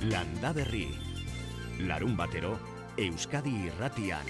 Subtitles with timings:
[0.00, 0.88] Landa Berri.
[1.84, 2.54] Larun batero,
[2.96, 4.24] Euskadi irratian.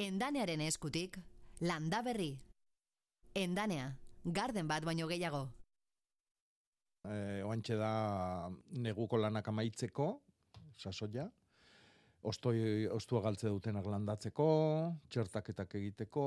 [0.00, 1.18] Endanearen eskutik,
[1.60, 2.30] Landa Berri.
[3.36, 3.90] Endanea,
[4.24, 5.42] garden bat baino gehiago.
[7.04, 10.08] E, oantxe da neguko lanak amaitzeko,
[10.80, 11.28] sasoia,
[12.24, 14.48] ostoi, ostua galtze dutenak landatzeko,
[15.12, 16.24] txertaketak egiteko,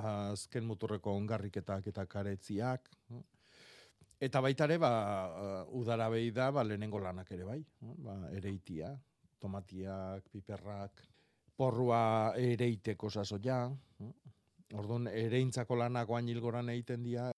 [0.00, 2.88] azken muturreko ongarriketak eta karetziak,
[4.24, 4.92] Eta baita ere, ba,
[5.76, 7.58] udara behi da, ba, lehenengo lanak ere bai.
[8.06, 8.94] Ba, ereitia,
[9.40, 11.04] tomatiak, piperrak,
[11.56, 13.66] porrua ereiteko sasoia.
[14.74, 17.30] Orduan, ereintzako lanak oain hilgoran egiten dira,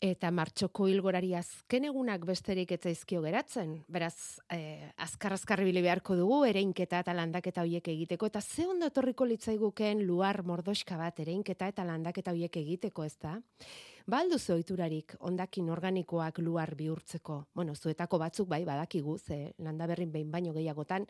[0.00, 3.74] eta martxoko hilgorari azken egunak besterik etzaizkio geratzen.
[3.92, 8.86] Beraz, eh, azkar azkar bile beharko dugu ereinketa eta landaketa hoiek egiteko eta ze ondo
[8.86, 13.40] etorriko litzaigukeen luar mordoska bat ereinketa eta landaketa hoiek egiteko, ezta?
[13.40, 17.46] Baldu ba, zoiturarik ondakin organikoak luar bihurtzeko.
[17.54, 21.06] Bueno, zuetako batzuk bai badakigu ze landaberrin behin baino gehiagotan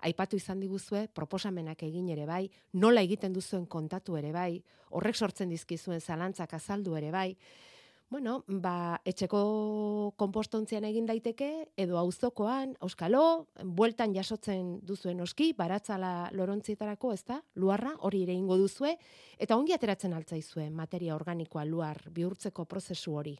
[0.00, 5.48] aipatu izan diguzue proposamenak egin ere bai, nola egiten duzuen kontatu ere bai, horrek sortzen
[5.48, 7.36] dizkizuen zalantzak azaldu ere bai
[8.10, 9.40] bueno, ba, etxeko
[10.18, 13.22] konpostontzian egin daiteke, edo auzokoan, auskalo,
[13.62, 18.96] bueltan jasotzen duzuen oski, baratzala lorontzitarako, ez da, luarra, hori ere ingo duzue,
[19.38, 23.38] eta ongi ateratzen altzaizue materia organikoa luar bihurtzeko prozesu hori.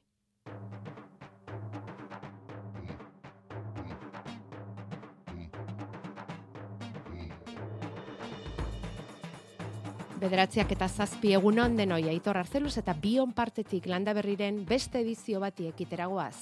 [10.20, 15.40] Bederatziak eta zazpi egun onden oi, aitor arzeluz eta bion partetik landa berriren beste edizio
[15.40, 16.36] bati ekiteragoaz.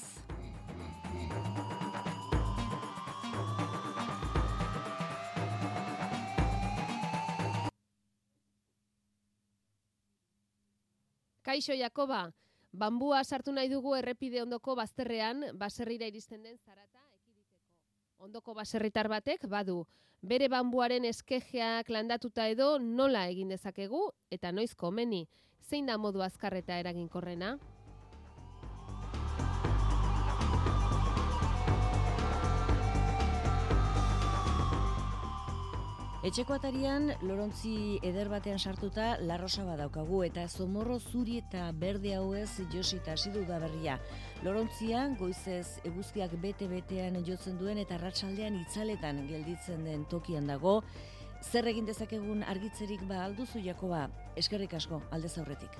[11.47, 12.25] Kaixo Jakoba,
[12.73, 16.98] bambua sartu nahi dugu errepide ondoko bazterrean, baserrira iristen den zarata.
[18.19, 19.85] Ondoko baserritar batek badu,
[20.29, 24.01] bere bambuaren eskejeak landatuta edo nola egin dezakegu
[24.35, 25.21] eta noiz komeni,
[25.69, 27.53] zein da modu azkarreta eraginkorrena?
[36.19, 43.13] Etxeko atarian, lorontzi eder batean sartuta, larrosa badaukagu eta zomorro zuri eta berde hauez josita
[43.13, 43.95] hasi da berria.
[44.43, 50.83] Lorontzia, goizez eguzkiak bete-betean jotzen duen eta ratsaldean itzaletan gelditzen den tokian dago,
[51.41, 55.79] zer egin dezakegun argitzerik ba alduzu jakoa, eskerrik asko, aldez aurretik.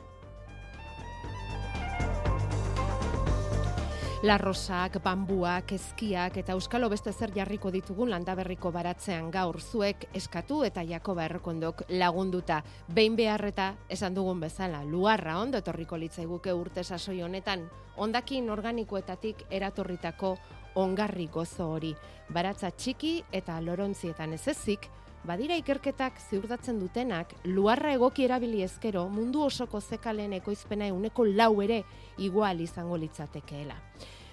[4.20, 10.84] Larrosak, bambuak, eskiak eta euskalo beste zer jarriko ditugun landaberriko baratzean gaur zuek eskatu eta
[10.84, 12.58] Jakoba errokondok lagunduta.
[12.92, 17.64] Behin beharreta esan dugun bezala, luarra ondo etorriko litzaiguke urte sasoi honetan,
[17.96, 20.36] ondakin organikoetatik eratorritako
[20.84, 21.96] ongarri gozo hori.
[22.28, 24.90] Baratza txiki eta lorontzietan ez ezik,
[25.28, 31.84] badira ikerketak ziurdatzen dutenak, luarra egoki erabili ezkero mundu osoko zekalen ekoizpena euneko lau ere
[32.18, 33.76] igual izango litzatekeela.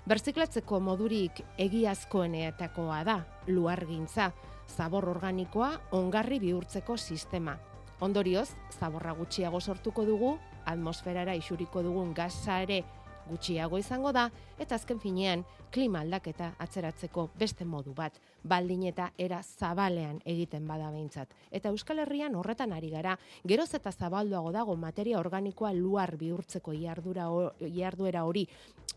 [0.07, 3.17] Berziklatzeko modurik egiazkoenetakoa da,
[3.49, 4.31] luargintza,
[4.77, 7.57] zabor organikoa ongarri bihurtzeko sistema.
[8.01, 10.37] Ondorioz, zaborra gutxiago sortuko dugu,
[10.67, 12.85] atmosferara isuriko dugun gaza ere
[13.29, 19.43] gutxiago izango da eta azken finean klima aldaketa atzeratzeko beste modu bat baldin eta era
[19.43, 21.33] zabalean egiten bada behintzat.
[21.51, 27.27] Eta Euskal Herrian horretan ari gara, geroz eta zabalduago dago materia organikoa luar bihurtzeko iardura
[27.67, 28.47] iarduera hori,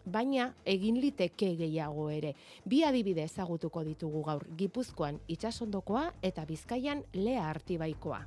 [0.06, 2.36] baina egin liteke gehiago ere.
[2.66, 8.24] Bi adibide ezagutuko ditugu gaur, Gipuzkoan itsasondokoa eta Bizkaian lea artibaikoa.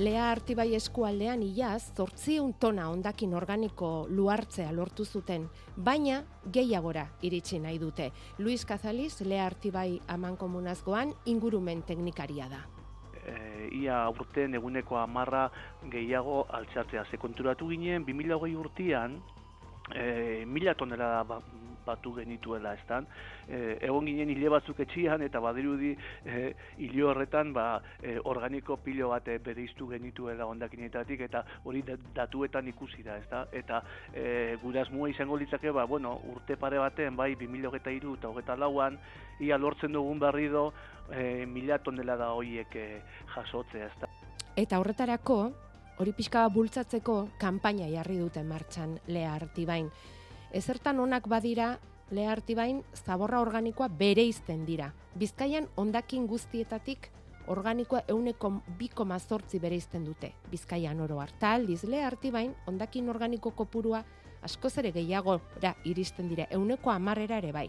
[0.00, 5.42] Lea Artibai eskualdean iaz, zortziun tona ondakin organiko luartzea lortu zuten,
[5.76, 6.22] baina
[6.54, 8.06] gehiagora iritsi nahi dute.
[8.38, 12.62] Luis Kazaliz, Lea Artibai aman komunazgoan ingurumen teknikaria da.
[13.20, 13.34] E,
[13.82, 15.50] ia urten eguneko amarra
[15.92, 17.04] gehiago altzatzea.
[17.10, 19.20] Ze konturatu ginen, 2008 urtean,
[19.94, 21.40] e, mila tonela ba,
[21.84, 23.04] batu genituela, ez
[23.48, 25.92] e, egon ginen hile batzuk etxian, eta badirudi
[26.24, 31.82] e, hile horretan ba, e, organiko pilo bat e, bereiztu genituela ondakinetatik, eta hori
[32.14, 33.26] datuetan ikusi da, ez
[33.60, 33.82] Eta
[34.14, 38.56] e, gure asmua izango litzake, ba, bueno, urte pare baten, bai, 2008 iru eta hogeta
[38.56, 38.98] lauan,
[39.40, 40.70] ia lortzen dugun berri do,
[41.10, 42.86] e, mila tonela da horiek e,
[43.34, 44.10] jasotzea, ez
[44.56, 45.69] Eta horretarako,
[46.00, 49.90] hori pixka bultzatzeko kanpaina jarri dute martxan lea artibain.
[50.56, 51.74] Ezertan onak badira,
[52.10, 54.88] lea artibain, zaborra organikoa bere izten dira.
[55.14, 57.10] Bizkaian ondakin guztietatik
[57.52, 63.08] organikoa euneko biko mazortzi bere izten dute, bizkaian oro harta aldiz le harti bain, ondakin
[63.10, 64.02] organiko kopurua
[64.42, 65.40] askoz ere gehiago
[65.84, 67.68] iristen dire, euneko amarrera ere bai.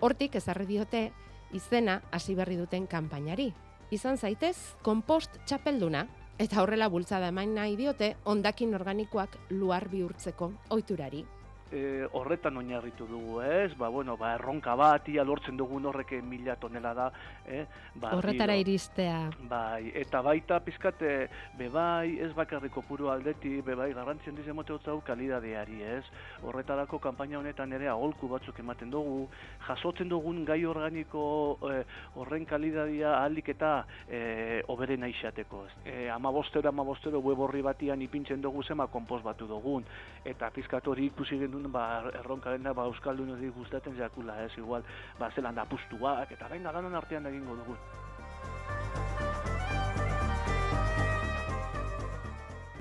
[0.00, 1.10] Hortik ezarri diote
[1.52, 3.52] izena hasi berri duten kanpainari.
[3.92, 6.06] Izan zaitez, kompost txapelduna,
[6.38, 11.24] eta horrela bultzada emain nahi diote ondakin organikoak luar bihurtzeko ohiturari
[11.72, 13.74] e, horretan oinarritu dugu, ez?
[13.78, 17.10] Ba, bueno, ba, erronka bat, ia lortzen dugun horrek mila tonela da,
[17.46, 17.64] eh?
[17.94, 19.30] Ba, Horretara iristea.
[19.50, 21.28] Bai, eta baita pizkate,
[21.58, 26.04] bebai, ez bakarriko puru aldeti, bebai, garrantzien dizen mote hotzau kalidadeari, ez?
[26.42, 29.28] Horretarako kanpaina honetan ere agolku batzuk ematen dugu,
[29.68, 31.24] jasotzen dugun gai organiko
[31.70, 31.82] e,
[32.20, 33.74] horren kalidadia ahalik eta
[34.08, 35.74] e, oberen aixateko, ez?
[35.84, 39.84] E, amabostero, amabostero, web horri batian ipintzen dugu zema kompos batu dugun,
[40.24, 44.82] eta pizkatori ikusi genuen ba, erronka dena ba, Euskaldun gustatzen jakula, ez, igual,
[45.18, 47.76] ba, zelan da pustuak, eta baina danan artean egingo dugu.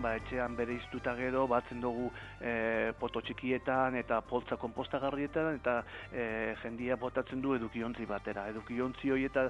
[0.03, 2.09] Ba, etxean bere iztuta gero, batzen dugu
[2.41, 5.77] e, poto txikietan eta poltza kompostagarrietan eta
[6.11, 6.25] e,
[6.61, 8.45] jendia botatzen du edukiontzi batera.
[8.51, 9.47] Edukiontzi hori eta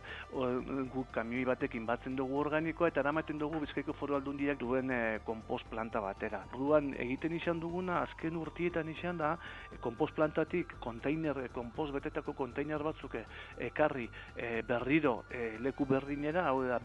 [0.93, 5.69] guk kamioi batekin batzen dugu organikoa eta eramaten dugu bizkaiko foru aldundiak duen e, kompost
[5.71, 6.43] planta batera.
[6.53, 9.33] Orduan egiten izan duguna, azken urtietan izan da,
[9.71, 13.17] e, kompost plantatik kontainer, e, kompost betetako kontainer batzuk
[13.63, 16.79] ekarri e, berriro e, leku berdinera, hau da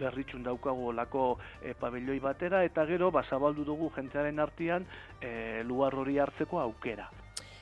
[0.00, 1.26] berritxun daukagu olako
[1.60, 4.86] e, pabelloi batera, eta gero basabaldu dugu jentearen artean
[5.20, 7.10] e, luar hori hartzeko aukera.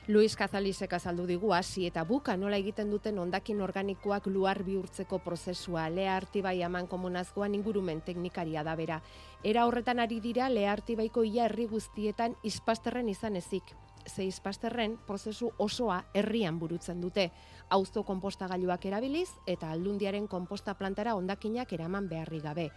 [0.07, 5.85] Luis Kazalisek azaldu digu hasi eta buka nola egiten duten ondakin organikoak luar bihurtzeko prozesua.
[5.93, 8.97] Lea Artibai aman komunazkoan ingurumen teknikaria da bera.
[9.43, 13.75] Era horretan ari dira Lea Artibaiko ia herri guztietan ispasterren izan ezik.
[14.07, 17.29] Ze ispasterren prozesu osoa herrian burutzen dute.
[17.69, 22.71] Auzo konpostagailuak erabiliz eta aldundiaren konposta plantara ondakinak eraman beharri gabe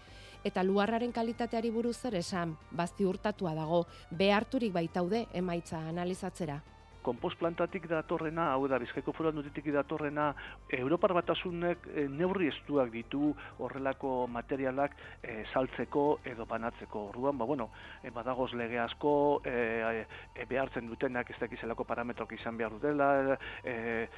[0.45, 6.61] eta luarraren kalitateari buruz zer esan, bazti urtatua dago, beharturik baitaude emaitza analizatzera.
[7.05, 10.31] Kompost plantatik datorrena, hau da, bizkaiko foran dutitik datorrena,
[10.79, 17.05] Europar batasunek e, neurri estuak ditu horrelako materialak e, saltzeko edo banatzeko.
[17.13, 17.69] Orduan, ba, bueno,
[18.03, 19.15] e, badagoz lege asko,
[19.45, 24.09] e, e, behartzen dutenak ez dakizelako parametrok izan behar dutela, e,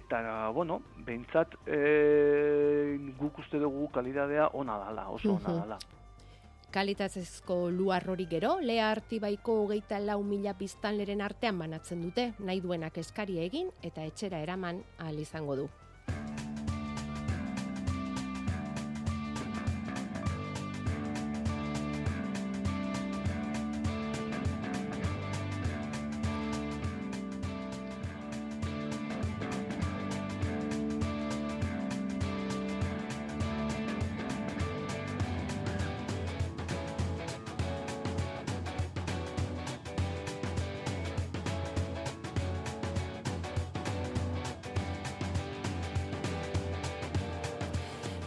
[0.00, 0.22] eta,
[0.54, 1.82] bueno, behintzat, e,
[3.18, 5.82] guk uste dugu kalidadea ona dala, oso ona dala.
[6.76, 13.00] Kalitatezko luar hori gero, lea artibaiko hogeita lau mila biztanleren artean banatzen dute, nahi duenak
[13.00, 15.70] eskari egin eta etxera eraman ahal izango du.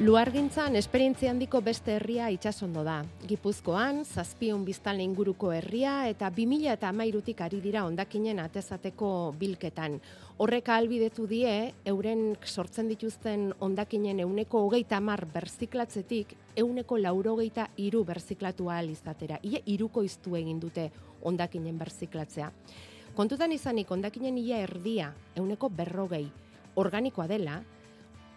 [0.09, 2.95] Luargintzan esperientzia handiko beste herria itsasondo da.
[3.29, 10.00] Gipuzkoan, zazpion biztan inguruko herria eta 2000 eta amairutik ari dira ondakinen atezateko bilketan.
[10.41, 11.53] Horreka albidetu die,
[11.94, 19.38] euren sortzen dituzten ondakinen euneko hogeita mar berziklatzetik, euneko laurogeita iru berziklatu ahal izatera.
[19.44, 20.89] Ia iruko iztu egin dute
[21.21, 22.49] ondakinen berziklatzea.
[23.13, 26.25] Kontutan izanik ondakinen ia erdia, euneko berrogei,
[26.81, 27.61] organikoa dela,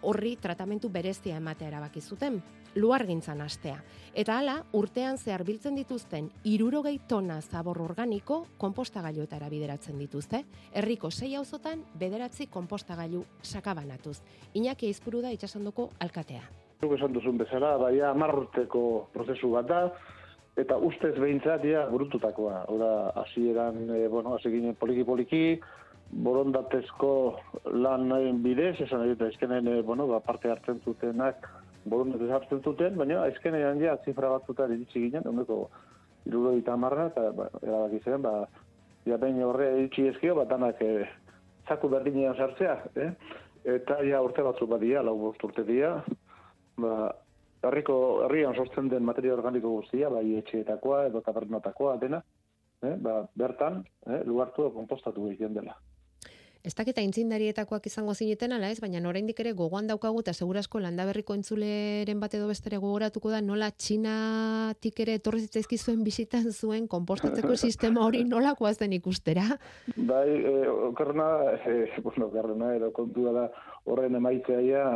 [0.03, 2.41] horri tratamentu berezia ematea erabaki zuten,
[2.75, 3.79] luargintzan astea.
[4.13, 10.43] Eta hala, urtean zehar biltzen dituzten irurogei tona zabor organiko konpostagailuetara bideratzen dituzte.
[10.73, 14.19] Herriko sei auzotan bederatzi konpostagailu sakabanatuz.
[14.53, 16.43] Iñaki Aizpuru da itsasondoko alkatea.
[16.81, 19.83] Zuk esan duzun bezala, baia marrurteko prozesu bat da,
[20.59, 22.65] eta ustez behintzat, ja, burututakoa.
[22.69, 22.91] Hora,
[23.23, 25.59] hasieran, e, bueno, hasi ginen poliki-poliki,
[26.23, 27.11] borondatezko
[27.73, 28.11] lan
[28.43, 31.49] bidez, esan eta ezkenen, e, bueno, ba, parte hartzen zutenak
[31.85, 35.67] borondatez hartzen zuten, baina ezkenean ja, zifra batzuta iritsi ginen, ondoko
[36.27, 38.33] iruro eta marra, eta ba, erabaki zen, ba,
[39.07, 41.07] ja behin horre iritsi ezkio, bat danak e,
[41.67, 43.11] zaku berdinean sartzea, eh?
[43.75, 45.95] eta ja urte batzuk badia, lau bost urte dia,
[46.79, 47.11] ba,
[47.63, 52.23] herriko herrian sortzen den materia organiko guztia, bai etxeetakoa edo tabernotakoa dena,
[52.83, 52.95] eh?
[52.99, 54.23] ba, bertan, eh?
[54.27, 55.75] lugartu kompostatu egiten dela.
[56.63, 61.35] Ez dakita intzindarietakoak izango zineten ala ez, baina oraindik ere gogoan daukagu eta segurasko landaberriko
[61.35, 68.05] entzuleren bat edo bestere gogoratuko da nola txinatik ere etorri zitzaizkizuen bizitan zuen konpostatzeko sistema
[68.07, 69.43] hori nolakoa zen ikustera.
[69.97, 71.27] Bai, eh, okarna,
[71.67, 73.45] eh, bueno, okarna, edo kontua da,
[73.83, 74.87] horren emaitzaia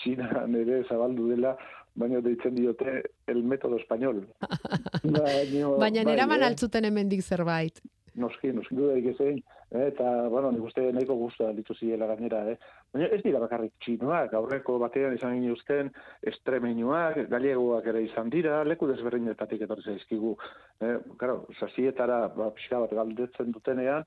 [0.00, 1.52] Txina nire zabaldu dela,
[2.00, 4.24] baina deitzen diote el método español.
[5.04, 6.52] Baina bai, neraman eh?
[6.54, 7.84] altzuten hemendik zerbait.
[8.20, 12.56] noski, noski dudarik ezein, eta, bueno, nik uste nahiko guztua ditu ziela gainera, eh.
[12.92, 15.92] Baina ez dira bakarrik txinoak, aurreko batean izan ginuzten
[16.32, 20.34] estremeñuak, gallegoak ere izan dira, leku desberdinetatik etorri zaizkigu.
[20.80, 24.04] Eh, claro, sasietara, ba, pixka bat galdetzen dutenean,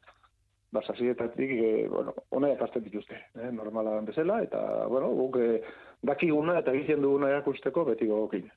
[0.74, 5.62] ba, sasietatik, eh, bueno, ona ekartzen dituzte, eh, normala bezala, eta, bueno, guk eh,
[6.02, 8.52] dakiguna eta egiten duguna erakusteko beti gogokin.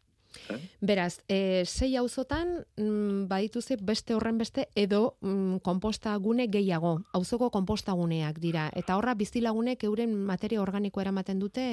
[0.80, 7.50] Beraz, e, sei auzotan mm, badituze beste horren beste edo mm, konposta gune gehiago, auzoko
[7.50, 8.68] konposta guneak dira.
[8.76, 11.66] Eta horra bizilagunek euren materia organikoa eramaten dute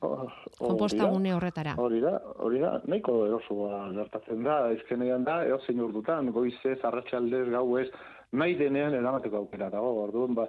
[0.00, 0.26] Oh,
[0.58, 1.10] konposta hori da.
[1.12, 1.74] gune horretara.
[1.78, 7.88] Hori da, hori da, nahiko erosua gertatzen da, ezkenean da, eozein urdutan, goizez, arratsaldez, gauez,
[8.32, 10.46] nahi denean eramateko aukera dago, orduan, ba,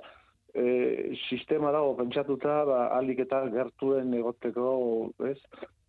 [0.54, 4.72] e, sistema dago pentsatuta, ba, alik eta gertuen egoteko,
[5.30, 5.38] ez,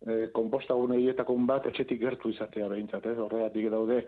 [0.07, 4.03] e, konpostagune hietako bat etxetik gertu izatea behintzat, ez, horregatik daude,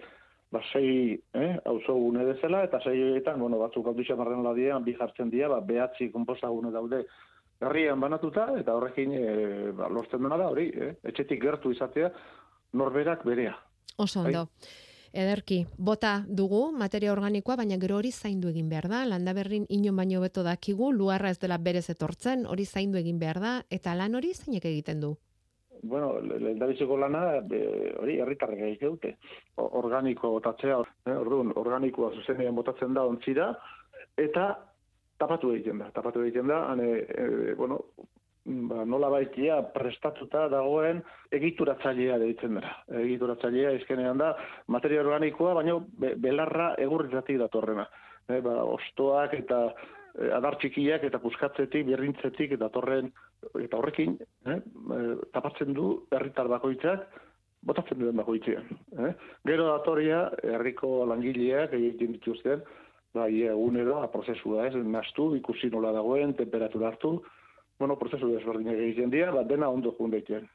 [0.51, 4.95] ba, sei, eh, auzo gune bezala, eta sei horietan, bueno, batzuk autitxa marren ladian, bi
[4.97, 7.05] jartzen dira, ba, behatzi konpostagune daude,
[7.59, 9.27] herrian banatuta, eta horrekin e,
[9.75, 10.95] ba, lortzen dena da, hori, eh?
[11.11, 12.11] etxetik gertu izatea,
[12.75, 13.55] norberak berea.
[13.97, 14.49] Oso ondo.
[15.15, 19.05] Ederki, bota dugu materia organikoa, baina gero hori zaindu egin behar da.
[19.07, 23.53] Landaberrin inon baino beto dakigu, luarra ez dela berez etortzen, hori zaindu egin behar da,
[23.71, 25.13] eta lan hori zeinek egiten du.
[25.81, 27.59] Bueno, lehendabiziko lana, be,
[27.99, 29.15] hori, herritarrek egite dute.
[29.61, 31.15] Organiko botatzea, eh?
[31.15, 33.51] orduan, organikoa zuzenean botatzen da ontzira,
[34.17, 34.49] eta
[35.19, 35.89] tapatu egiten da.
[35.95, 37.79] Tapatu egiten da, hane, e, bueno,
[38.45, 41.01] ba, nola baitia prestatuta dagoen
[41.35, 42.73] egituratzailea deitzen dira.
[43.01, 44.33] Egituratzailea izkenean da
[44.67, 47.87] materia organikoa, baina be, belarra egurritatik datorrena.
[48.27, 53.11] E, ba, ostoak eta e, adar txikiak eta puskatzetik, birrintzetik eta torren
[53.61, 54.99] eta horrekin eh, e,
[55.33, 57.05] tapatzen du herritar bakoitzak
[57.65, 58.67] botatzen duen bakoitzean.
[59.01, 59.13] Eh?
[59.49, 62.61] Gero datoria herriko langileak egiten dituzten
[63.15, 67.15] ba, ia egunero prozesua, ez, nastu, ikusi nola dagoen, temperatura hartu,
[67.79, 70.45] bueno, prozesu desberdinak egiten dira, ba, dena ondo jun daiteen.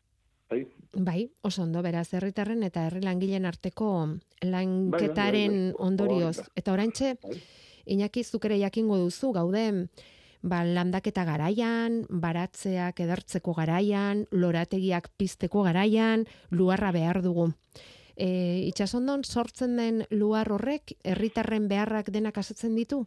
[0.51, 0.61] Bai?
[1.07, 3.91] Bai, oso ondo, beraz, herritarren eta herri langileen arteko
[4.43, 5.75] lanketaren bai, bai.
[5.89, 6.37] ondorioz.
[6.39, 6.55] Hori da.
[6.63, 7.43] Eta oraintxe, Bai.
[7.91, 9.63] Iñaki zuk ere jakingo duzu, gaude,
[10.43, 17.51] ba, landaketa garaian, baratzeak edertzeko garaian, lorategiak pizteko garaian, luarra behar dugu.
[18.17, 23.07] E, itxasondon sortzen den luar horrek herritarren beharrak denak asetzen ditu?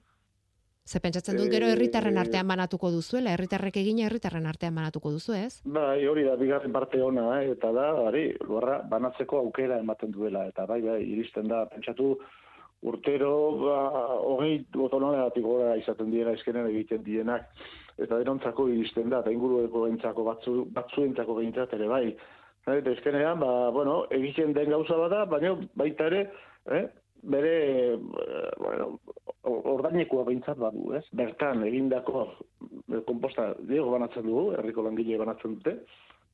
[0.83, 5.33] Ze pentsatzen dut gero Eh, herritarren artean banatuko duzuela, herritarrek egina herritarren artean banatuko duzu,
[5.33, 5.61] ez?
[5.63, 7.51] Bai, hori da, bigarren parte ona, eh?
[7.53, 12.17] eta da, hori, luarra banatzeko aukera ematen duela, eta bai, bai, iristen da, pentsatu,
[12.83, 13.77] urtero, ba,
[14.19, 17.47] hogei botonalegatik gora izaten dira eskenean egiten dienak,
[17.97, 22.05] eta denontzako iristen da, eta ingurueko entzako batzu, batzuentzako behintzat ere bai.
[22.09, 26.21] Eh, Eta eskenean, ba, bueno, egiten den gauza bada, baina baita ere,
[26.71, 26.85] eh,
[27.23, 27.55] bere,
[28.59, 28.99] bueno,
[29.43, 31.03] ordainekoa behintzat badu, ez?
[31.11, 35.75] Bertan egindako eh, komposta diego banatzen dugu, herriko langile banatzen dute,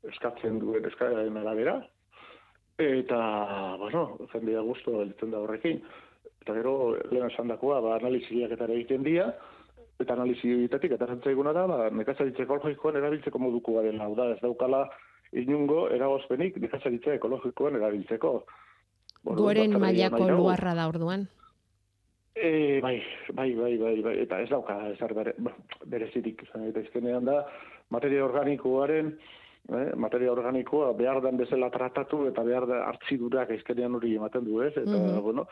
[0.09, 1.79] eskatzen duen eskaren arabera,
[2.79, 3.19] eta,
[3.81, 5.81] bueno, jendea gusto elitzen da horrekin.
[6.49, 9.27] Eta gero, lehen esan dakoa, ba, analiziak eta egiten dira,
[10.01, 14.39] eta analizi egitetik, eta zentzaiguna da, ba, nekazaritza ekologikoan erabiltzeko moduko dela, hau da, ez
[14.41, 14.79] daukala
[15.37, 18.31] inungo eragozpenik nekazaritza ekologikoan erabiltzeko.
[19.29, 21.27] Goren mailako luarra da orduan.
[22.33, 22.95] E, bai,
[23.29, 25.53] bai, bai, bai, bai, eta ez dauka ezer bere, ba,
[25.85, 27.43] berezirik, eta izkenean da,
[27.93, 29.13] materia organikoaren,
[29.73, 34.61] eh, materia organikoa behar den bezala tratatu eta behar da hartzidurak izkenean hori ematen du,
[34.61, 34.73] ez?
[34.77, 35.21] Eta, Mhm.
[35.21, 35.47] bueno,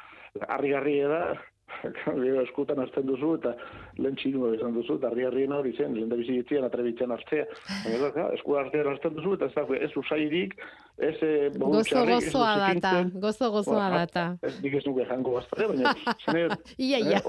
[0.47, 1.21] harri-garri da,
[2.24, 3.51] gero eskutan hartzen duzu, eta
[4.00, 7.45] lehen txinua izan duzu, eta harri-garriena hori zen, lehen da bizitzean atrebitzen hartzea.
[7.83, 10.55] Baina, esku artean hartzen duzu, eta ez da, ez usairik,
[10.97, 14.25] ez eh, Gozo gozoa data, gozo gozoa data.
[14.41, 15.93] Ez nik ez nuke jango baztare, baina,
[16.88, 17.21] Ia, ia.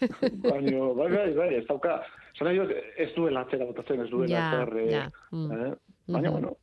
[0.00, 2.00] Eh, Baina, bai, bai, bai, ez dauka,
[2.38, 2.52] zara
[2.96, 5.10] ez duela atzera botatzen, ez duela Ja, zer, eh, ja.
[5.30, 5.52] mm.
[5.52, 5.74] eh?
[6.06, 6.32] Baina, Mhm.
[6.32, 6.56] bueno,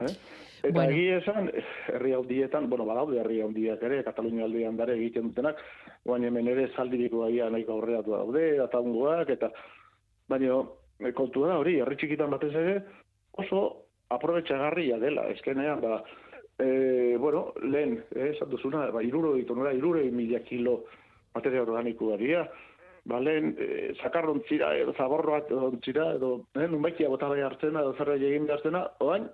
[0.00, 0.16] eh?
[0.64, 0.90] Eta Bueno.
[0.92, 1.50] egia esan,
[1.88, 5.58] herri handietan, bueno, badaude herri handiak ere, Katalunia aldean dare egiten dutenak,
[6.06, 9.50] baina hemen ere zaldiriko aia nahiko aurreratu daude, ataungoak, eta,
[10.26, 10.62] baina,
[11.00, 12.82] eh, kontua da hori, herri txikitan batez ere,
[13.32, 16.02] oso aprobetxagarria dela, eskenean, ba,
[16.58, 20.84] e, bueno, lehen, eh, esan duzuna, ba, iruro ditu, nora, iruro mila kilo
[21.34, 22.48] materia organikoa dira,
[23.04, 28.22] ba, lehen, e, zakarrontzira, edo zaborroak ontzira, edo, eh, nunbaitia bota bai hartzena, edo zerbait
[28.22, 29.28] egin behartzena, oain,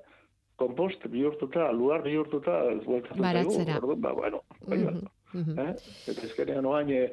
[0.56, 3.76] kompost bihurtuta, luar bihurtuta, bueltatzen Baratzera.
[3.78, 5.58] orduan, ba, bueno, bai, Mhm, mhm.
[5.58, 5.74] eh?
[6.10, 7.12] eta ezkenean oain, eh,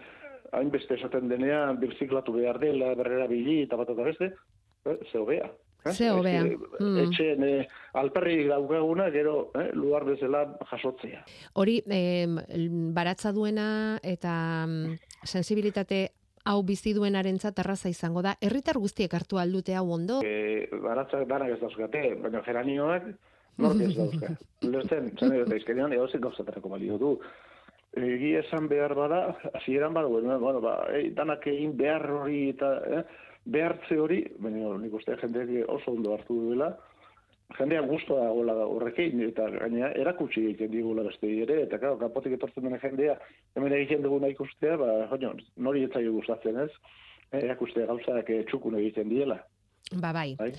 [0.52, 4.34] hainbeste esaten denean, birziklatu behar dela, berrera bili, eta bat eta beste,
[4.86, 5.52] eh, ze hobea.
[5.86, 5.92] Eh?
[5.94, 6.42] Ze hobea.
[6.46, 6.98] Eh, Mm.
[6.98, 11.24] Etxeen eh, alperrik daukaguna, gero eh, lugar bezala jasotzea.
[11.54, 12.36] Hori, em,
[12.94, 16.12] baratza duena eta mm, sensibilitate
[16.48, 18.36] hau bizi duenarentzat erraza izango da.
[18.42, 20.22] Herritar guztiek hartu aldute hau ondo.
[20.24, 23.12] E, baratzak danak ez dauzkate, baina geranioak
[23.64, 24.34] nork ez dauzka.
[24.74, 27.14] Lertzen, zan edo izkenian, egozik gauzatarako balio du.
[27.98, 29.22] Egi esan behar bada,
[29.58, 33.02] hasieran bada, bueno, bueno, ba, ei, danak egin behar hori eta eh,
[33.48, 36.76] behartze hori, baina nik uste jendeak oso ondo hartu duela,
[37.56, 42.36] jendea guztua dagoela da horrekin, eta gaina erakutsi egiten digula beste ere, eta claro, kapotik
[42.36, 43.16] etortzen dena jendea,
[43.56, 46.72] hemen egiten duguna ikustea, ba, joño, nori etzaio gustatzen ez,
[47.32, 49.40] erakustea gauzak eh, txukun egiten diela.
[49.96, 50.52] Ba bai, Bai.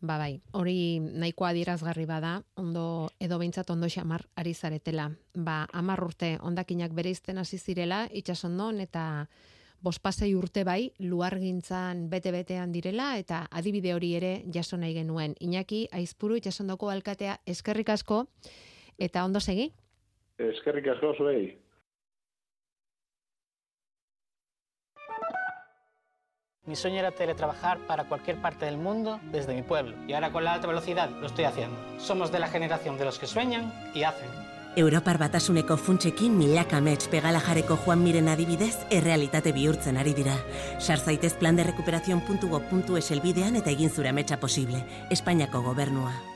[0.00, 0.40] ba bai.
[0.54, 5.10] Hori nahiko adierazgarri bada, ondo edo behintzat ondo xamar ari zaretela.
[5.34, 9.26] Ba, amar urte ondakinak bere izten hasi zirela, itxasondon eta
[9.86, 15.36] bospasei urte bai, luargintzan bete-betean direla, eta adibide hori ere jaso nahi genuen.
[15.40, 18.24] Iñaki, aizpuru itxasondoko alkatea eskerrik asko,
[18.98, 19.70] eta ondo segi?
[20.42, 21.46] Eskerrik asko zuei.
[26.66, 29.94] Mi sueño era teletrabajar para cualquier parte del mundo desde mi pueblo.
[30.08, 31.76] Y ahora con la alta velocidad lo estoy haciendo.
[31.98, 34.55] Somos de la generación de los que sueñan y hacen.
[34.76, 40.36] Europar batasuneko funtsekin milaka amets pegala jareko Juan Miren adibidez, errealitate bihurtzen ari dira.
[40.78, 44.84] Sar zaitez plan de recuperación.go.es elbidean eta egin zure ametsa posible.
[45.08, 46.35] Espainiako gobernua.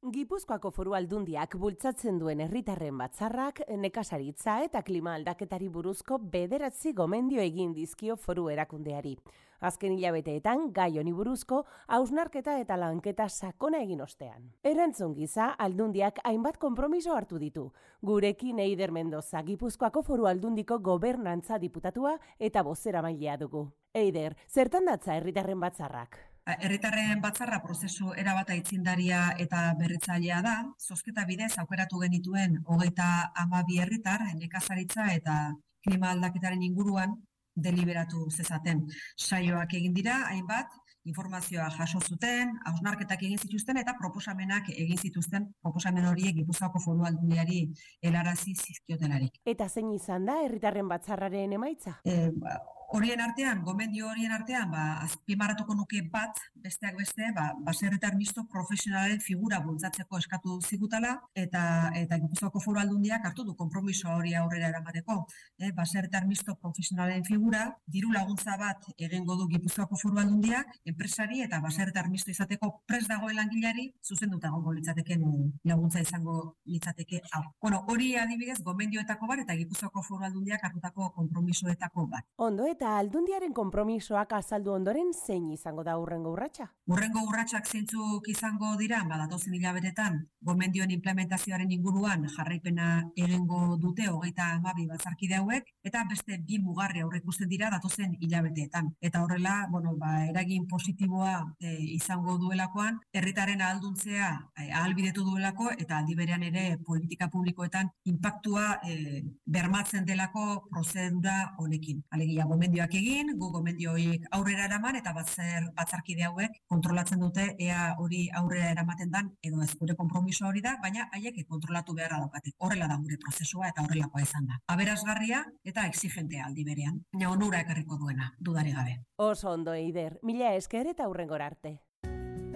[0.00, 7.74] Gipuzkoako foru aldundiak bultzatzen duen herritarren batzarrak nekasaritza eta klima aldaketari buruzko bederatzi gomendio egin
[7.76, 9.12] dizkio foru erakundeari.
[9.60, 11.60] Azken hilabeteetan gai honi buruzko
[11.98, 14.48] hausnarketa eta lanketa sakona egin ostean.
[14.64, 17.66] Erantzun giza aldundiak hainbat konpromiso hartu ditu.
[18.00, 23.66] Gurekin Eider Mendoza Gipuzkoako foru aldundiko gobernantza diputatua eta bozera mailea dugu.
[23.92, 26.29] Eider, zertan datza herritarren batzarrak?
[26.46, 33.08] Herritarren batzarra prozesu erabat aitzindaria eta berritzailea da, zozketa bidez aukeratu genituen hogeita
[33.44, 35.40] amabi herritar, nekazaritza eta
[35.84, 37.16] klima aldaketaren inguruan
[37.56, 38.86] deliberatu zezaten.
[39.16, 40.72] Saioak egin dira, hainbat,
[41.08, 47.62] informazioa jaso zuten, hausnarketak egin zituzten eta proposamenak egin zituzten proposamen horiek Gipuzkoako Foru Aldundiari
[48.02, 49.40] helarazi zizkiotelarik.
[49.44, 51.96] Eta zein izan da herritarren batzarraren emaitza?
[52.04, 52.58] E, ba,
[52.92, 59.20] horien artean, gomendio horien artean, ba, azpimarratuko nuke bat, besteak beste, ba, baserritar misto profesionalen
[59.22, 61.62] figura bultzatzeko eskatu zigutala, eta
[62.00, 65.20] eta Gipuzkoako Foru Aldundiak hartu du konpromiso hori aurrera eramateko.
[65.58, 71.62] E, baserritar misto profesionalen figura, diru laguntza bat egingo du Gipuzkoako Foru Aldundiak, enpresari eta
[71.62, 75.24] baserritar misto izateko pres dagoen langilari zuzenduta egongo litzateken
[75.70, 77.44] laguntza izango litzateke hau.
[77.62, 82.26] Bueno, hori adibidez gomendioetako bat eta Gipuzkoako Foru Aldundiak hartutako konpromisoetako bat.
[82.50, 86.64] Ondo eta aldundiaren konpromisoak azaldu ondoren zein izango da urrengo urratsa?
[86.88, 90.14] Urrengo urratsak zeintzuk izango dira, ba datozen hilabetetan
[90.48, 92.86] gomendioen implementazioaren inguruan jarraipena
[93.20, 98.88] egingo dute hogeita hamabi batzarkide hauek eta beste bi mugarri aurreikusten dira datozen hilabeteetan.
[99.04, 106.00] Eta horrela, bueno, ba, eragin positiboa e, izango duelakoan, herritaren ahalduntzea e, ahalbidetu duelako eta
[106.00, 112.00] aldi berean ere politika publikoetan inpaktua e, bermatzen delako prozedura honekin.
[112.16, 117.96] Alegia, gomendioak egin, gu gomendio horiek aurrera eraman eta batzer, batzarkide hauek kontrolatzen dute ea
[117.98, 122.52] hori aurrera eramaten dan edo ez gure konpromiso hori da, baina haiek kontrolatu beharra daukate.
[122.58, 124.60] Horrela da gure prozesua eta horrelakoa izan da.
[124.70, 127.02] Aberasgarria eta exigentea aldi berean.
[127.12, 129.00] Baina onura ekarriko duena, dudari gabe.
[129.16, 131.80] Oso ondo eider, mila esker eta hurrengora arte.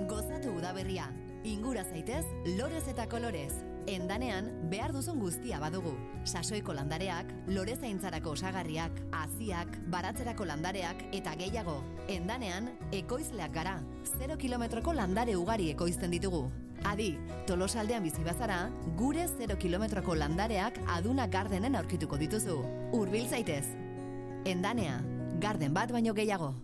[0.06, 1.08] Gozatu udaberria,
[1.44, 2.24] ingura zaitez,
[2.56, 3.52] lorez eta kolorez.
[3.86, 5.92] Endanean, behar duzun guztia badugu.
[6.24, 11.76] Sasoiko landareak, lore zaintzarako osagarriak, aziak, baratzerako landareak eta gehiago.
[12.08, 13.78] Endanean, ekoizleak gara.
[14.16, 16.46] 0 kilometroko landare ugari ekoizten ditugu.
[16.84, 17.14] Adi,
[17.46, 22.62] tolosaldean bizi bazara, gure 0 kilometroko landareak aduna gardenen aurkituko dituzu.
[22.96, 23.66] Urbil zaitez.
[24.48, 25.02] Endanea,
[25.40, 26.54] garden bat baino gehiago.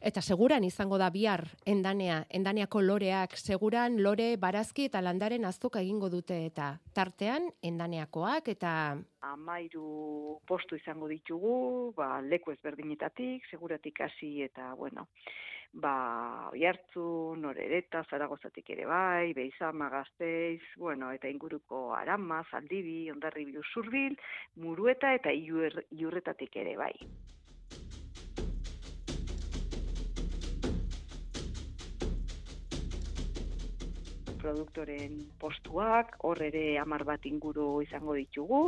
[0.00, 6.10] Eta seguran izango da bihar endanea, endaneako loreak, seguran lore, barazki eta landaren azoka egingo
[6.12, 8.72] dute eta tartean endaneakoak eta...
[9.26, 15.08] Amairu postu izango ditugu, ba, leku ezberdinetatik, seguratik hasi eta, bueno,
[15.72, 15.94] ba,
[16.52, 24.16] oiartzu, norereta, zaragozatik ere bai, beizama, gazteiz, bueno, eta inguruko arama, zaldibi, ondarri zurbil,
[24.56, 26.94] murueta eta iur, iurretatik ere bai.
[34.46, 38.62] Produktoren postuak, hor ere hamar bat inguru izango ditugu,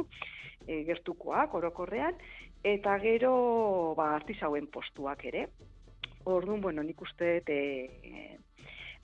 [0.66, 2.18] e, gertukoak orokorrean,
[2.66, 3.32] eta gero
[3.98, 5.46] ba, artisauen postuak ere.
[6.28, 7.58] Orduan, bueno, nik uste e,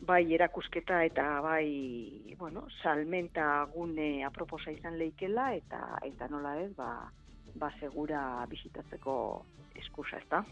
[0.05, 6.91] bai erakusketa eta bai, bueno, salmenta gune aproposa izan leikela eta eta nola ez, ba,
[7.55, 9.17] ba segura bisitatzeko
[9.81, 10.43] eskusa, ezta?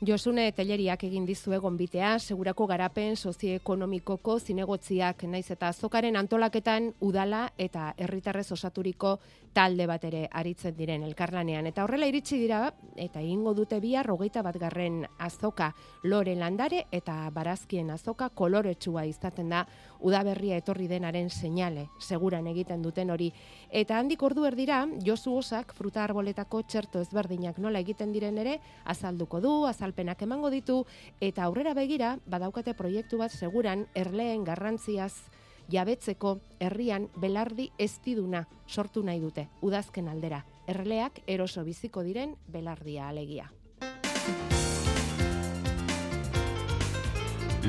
[0.00, 7.42] Josune Telleriak egin dizu egon bitea, segurako garapen sozioekonomikoko zinegotziak naiz eta azokaren antolaketan udala
[7.60, 9.18] eta herritarrez osaturiko
[9.52, 11.66] talde bat ere aritzen diren elkarlanean.
[11.66, 12.62] Eta horrela iritsi dira,
[12.96, 15.72] eta egingo dute bihar rogeita bat garren azoka
[16.04, 19.66] lore landare eta barazkien azoka koloretsua izaten da
[20.00, 23.28] udaberria etorri denaren seinale, seguran egiten duten hori.
[23.68, 29.42] Eta handik ordu erdira, Josu Osak fruta arboletako txerto ezberdinak nola egiten diren ere, azalduko
[29.44, 29.52] du,
[29.90, 30.86] azalpenak emango ditu,
[31.20, 35.28] eta aurrera begira, badaukate proiektu bat seguran erleen garrantziaz
[35.70, 40.44] jabetzeko herrian belardi eztiduna sortu nahi dute, udazken aldera.
[40.66, 43.50] Erleak eroso biziko diren belardia alegia.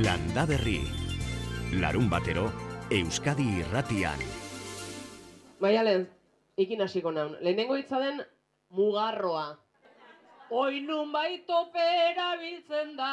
[0.04, 0.82] Landa berri.
[1.74, 2.52] Larun batero,
[2.92, 4.20] Euskadi irratian.
[5.60, 6.08] Maialen,
[6.58, 7.38] ikin hasiko naun.
[7.42, 8.22] Lehenengo hitza den
[8.70, 9.58] mugarroa.
[10.52, 13.12] Oi nun baitope erabiltzen da,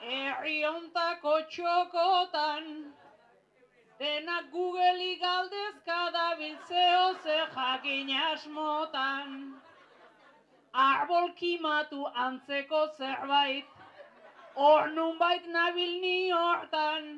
[0.00, 2.66] herri ontako txokotan,
[4.02, 9.40] denak Google galdezka da biltzeo ze jakin asmotan.
[10.74, 13.64] Arbol kimatu antzeko zerbait,
[14.54, 17.12] hor nun bait nabil ni hortan.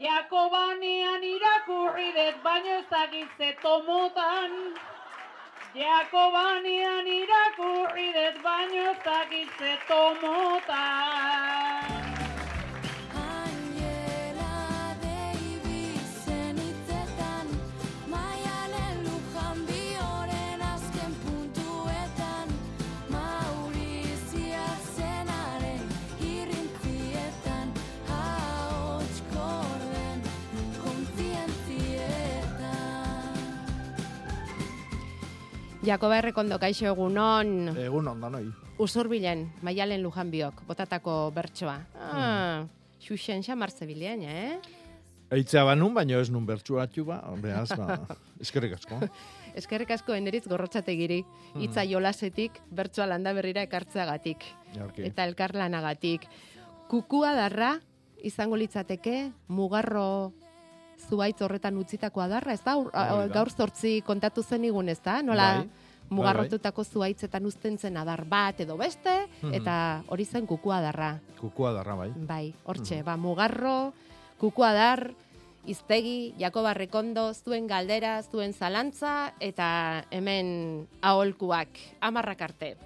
[0.00, 4.62] Jakobanean irakurri dut baino ez dakitze tomotan.
[5.78, 11.28] Jakobanean irakurri dut baino ez dakitze tomotan.
[35.88, 37.70] Jakoba Errekondo, kaixo egunon.
[37.80, 38.42] Egun onda noi.
[38.84, 41.78] Usurbilen, Maialen Lujanbiok, botatako bertsoa.
[41.96, 42.66] Ah,
[43.00, 44.58] xuxen xamar zebilean, eh?
[45.32, 47.96] Eitzea banun, baino ez nun bertsu atxu ba, beraz, ba,
[48.44, 49.00] eskerrik asko.
[49.56, 51.22] Eskerrik asko enderitz gorrotxategiri,
[51.64, 54.44] hitza jolasetik, bertsoa landa berrira ekartzeagatik.
[54.76, 55.06] Jarki.
[55.08, 56.28] Eta elkarlanagatik.
[56.92, 57.78] Kukua darra,
[58.20, 60.34] izango litzateke, mugarro
[61.08, 62.76] zuaitz horretan utzitako adarra, ez da?
[63.32, 65.22] Gaur zortzi kontatu zen igun, ez da?
[65.22, 65.68] Nola Bai,
[66.10, 69.54] mugarrotutako zuaitzetan uzten zen adar bat edo beste, Mhm.
[69.54, 71.18] eta hori zen kukua darra.
[71.40, 72.12] Kukua darra bai.
[72.16, 73.04] Bai, hortxe, Mhm.
[73.04, 73.92] ba, mugarro,
[74.38, 75.12] kukua dar,
[75.66, 81.68] iztegi, Jakoba Rekondo, zuen galdera, zuen zalantza, eta hemen aholkuak,
[82.00, 82.76] amarrak arte.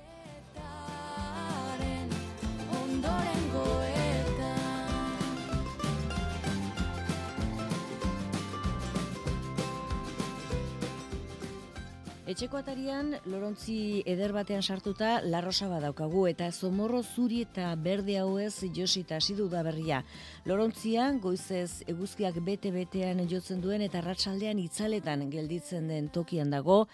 [12.22, 19.16] Etxeko atarian, lorontzi eder batean sartuta, larrosa badaukagu, eta zomorro zuri eta berde hauez josita
[19.18, 20.04] hasi du da berria.
[20.46, 26.84] Lorontzian, goizez eguzkiak bete-betean jotzen duen eta ratsaldean itzaletan gelditzen den tokian dago,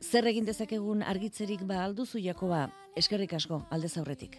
[0.00, 4.38] zer egin dezakegun argitzerik ba alduzu Jakoba, eskerrik asko, aldez aurretik.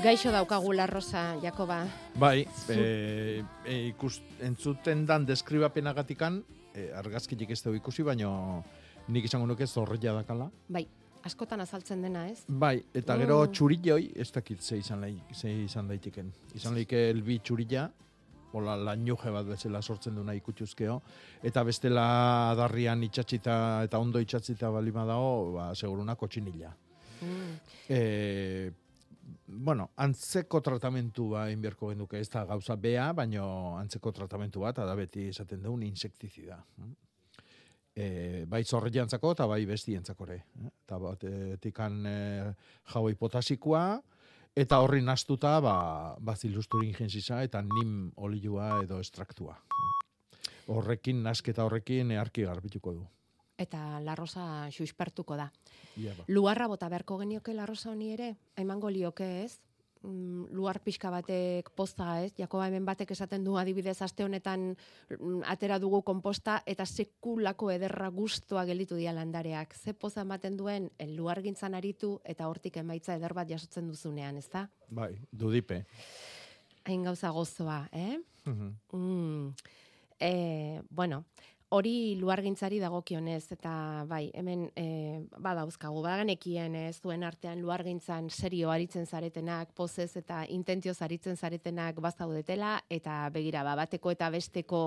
[0.00, 1.84] Gaixo daukagu larrosa, Jakoba.
[2.16, 6.38] Bai, e, e, ikus, entzuten dan deskribapenagatikan,
[6.72, 8.30] e, argazkitik ez dugu ikusi, baino
[9.12, 10.48] nik izango nuke zorreia dakala.
[10.72, 10.86] Bai,
[11.28, 12.46] askotan azaltzen dena, ez?
[12.48, 13.52] Bai, eta gero Mm.
[13.52, 16.32] txurilloi, ez dakit ze izan, lai, ze izan daiteken.
[16.54, 17.90] Izan laike elbi txurilla,
[18.52, 21.00] hola lainuje bat bezala sortzen duna ikutuzkeo,
[21.42, 26.74] eta bestela adarrian itxatxita eta ondo itxatzita bali badago, ba, seguruna kotxinilla.
[27.20, 27.58] Mm.
[27.88, 28.70] E,
[29.46, 34.94] bueno, antzeko tratamentu ba inberko genuke, ez da gauza bea, baino antzeko tratamentu bat, da
[34.96, 36.58] beti esaten dugun insektizida.
[37.94, 40.36] E, bai zorreiantzako eta bai bestientzako ere.
[40.64, 40.72] eh?
[40.84, 42.16] Eta batetik e,
[42.92, 43.84] jauei potasikoa,
[44.56, 49.58] eta horri nastuta ba, bazilusturin jensisa eta nim olioa edo estraktua.
[50.70, 53.06] Horrekin, nasketa horrekin earki garbituko du.
[53.60, 55.50] Eta larrosa xuspertuko da.
[56.00, 56.24] Ia ba.
[56.32, 58.34] Luarra bota beharko genioke larrosa honi ere?
[58.56, 59.58] Emango lioke ez?
[60.00, 62.32] Mm, luar pixka batek poza ez?
[62.38, 68.08] Jakoba hemen batek esaten du adibidez aste honetan mm, atera dugu konposta eta sekulako ederra
[68.08, 69.76] gustoa gelditu dira landareak.
[69.76, 74.40] Ze poza ematen duen el luar gintzan aritu eta hortik emaitza eder bat jasotzen duzunean,
[74.40, 74.70] ez da?
[74.88, 75.84] Bai, dudipe.
[76.88, 78.16] Hain gauza gozoa, eh?
[78.46, 78.72] Mhm.
[78.96, 79.54] Mm.
[80.20, 81.24] E, bueno,
[81.70, 83.72] hori luargintzari dagokionez eta
[84.10, 84.86] bai, hemen e,
[85.38, 92.80] badauzkagu, badanekien e, zuen artean luargintzan serio aritzen zaretenak, pozez eta intentioz aritzen zaretenak bazaudetela
[92.90, 94.82] eta begira, ba, bateko eta besteko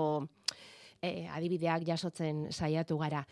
[1.04, 3.26] e, adibideak jasotzen saiatu gara.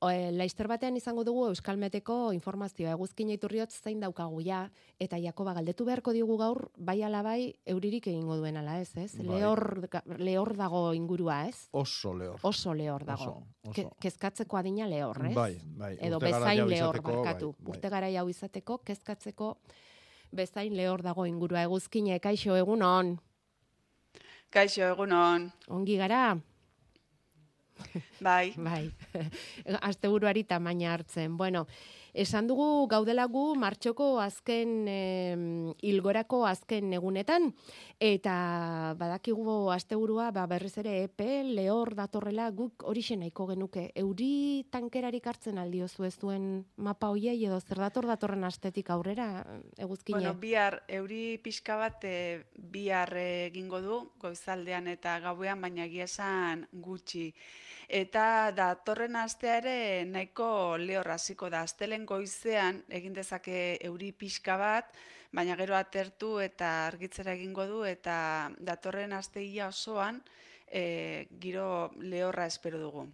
[0.00, 4.62] O, e, laizter batean izango dugu Euskalmeteko informazioa eguzkin iturriot zein daukagu ja,
[4.98, 9.12] eta Jakoba galdetu beharko digu gaur, bai ala bai, euririk egingo duen ala ez, ez?
[9.18, 9.26] Bai.
[9.40, 9.88] Lehor,
[10.18, 11.68] lehor dago ingurua, ez?
[11.72, 12.38] Oso lehor.
[12.42, 13.22] Oso lehor dago.
[13.22, 13.74] Oso, oso.
[13.74, 15.34] Ke- kezkatzeko adina lehor, ez?
[15.34, 15.96] Bai, bai.
[16.00, 17.52] Edo Urte bezain hau lehor izateko, barkatu.
[17.52, 17.76] bai, bai.
[17.76, 19.56] Urte gara hau izateko, kezkatzeko
[20.30, 23.18] bezain lehor dago ingurua eguzkine, kaixo egunon.
[24.50, 25.50] Kaixo, egunon.
[25.68, 26.38] Ongi gara?
[28.20, 28.52] Bai.
[28.56, 28.90] Bai.
[29.88, 31.36] Asteburuari tamaina hartzen.
[31.36, 31.66] Bueno,
[32.18, 35.42] esan dugu gaudela gu martxoko azken em,
[35.86, 37.52] ilgorako azken egunetan
[38.02, 43.88] eta badakigu asteburua ba berriz ere epe lehor datorrela guk horixe nahiko genuke.
[43.94, 49.28] Euri tankerarik hartzen aldiozu ez duen mapa hoiei edo zer dator datorren astetik aurrera
[49.76, 50.18] eguzkine.
[50.18, 56.06] Bueno, bihar euri pixka bat e, bihar egingo du, goizaldean eta gauean, baina egia
[56.72, 57.34] gutxi.
[57.88, 61.62] Eta datorren astea ere nahiko lehor hasiko da.
[61.64, 64.92] Astelen goizean egin dezake euri pixka bat,
[65.32, 70.20] baina gero atertu eta argitzera egingo du eta datorren asteia osoan
[70.68, 73.06] e, giro lehorra espero dugu.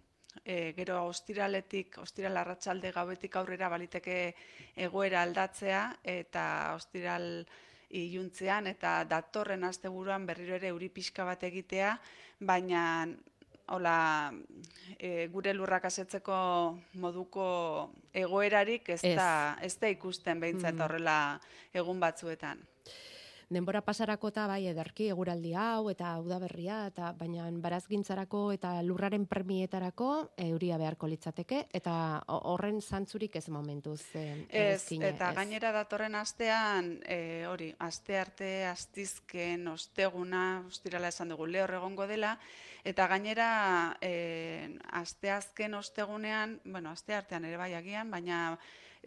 [0.43, 4.35] E, gero ostiraletik, ostiral arratsalde gauetik aurrera baliteke
[4.75, 7.45] egoera aldatzea eta ostiral
[7.95, 11.93] iluntzean eta datorren asteburuan berriro ere euri pixka bat egitea,
[12.39, 13.07] baina
[13.67, 14.31] hola
[14.99, 19.15] e, gure lurrak asetzeko moduko egoerarik ez Ez.
[19.17, 20.81] da, ez da ikusten behintzat Mm.
[20.81, 21.39] horrela
[21.73, 22.59] egun batzuetan.
[23.47, 30.31] denbora pasarako eta bai ederki eguraldi hau eta udaberria eta baina barazgintzarako eta lurraren premietarako
[30.37, 35.35] euria beharko litzateke eta ho- horren zantzurik ez momentuz eh, Ez, eguzkine, eta ez.
[35.35, 42.39] gainera datorren astean, e, hori, aste arte, astizken, osteguna, ostirala esan dugu, lehor egongo dela,
[42.85, 43.49] eta gainera,
[43.99, 48.59] e, aste azken ostegunean, bueno, aste artean ere bai agian, baina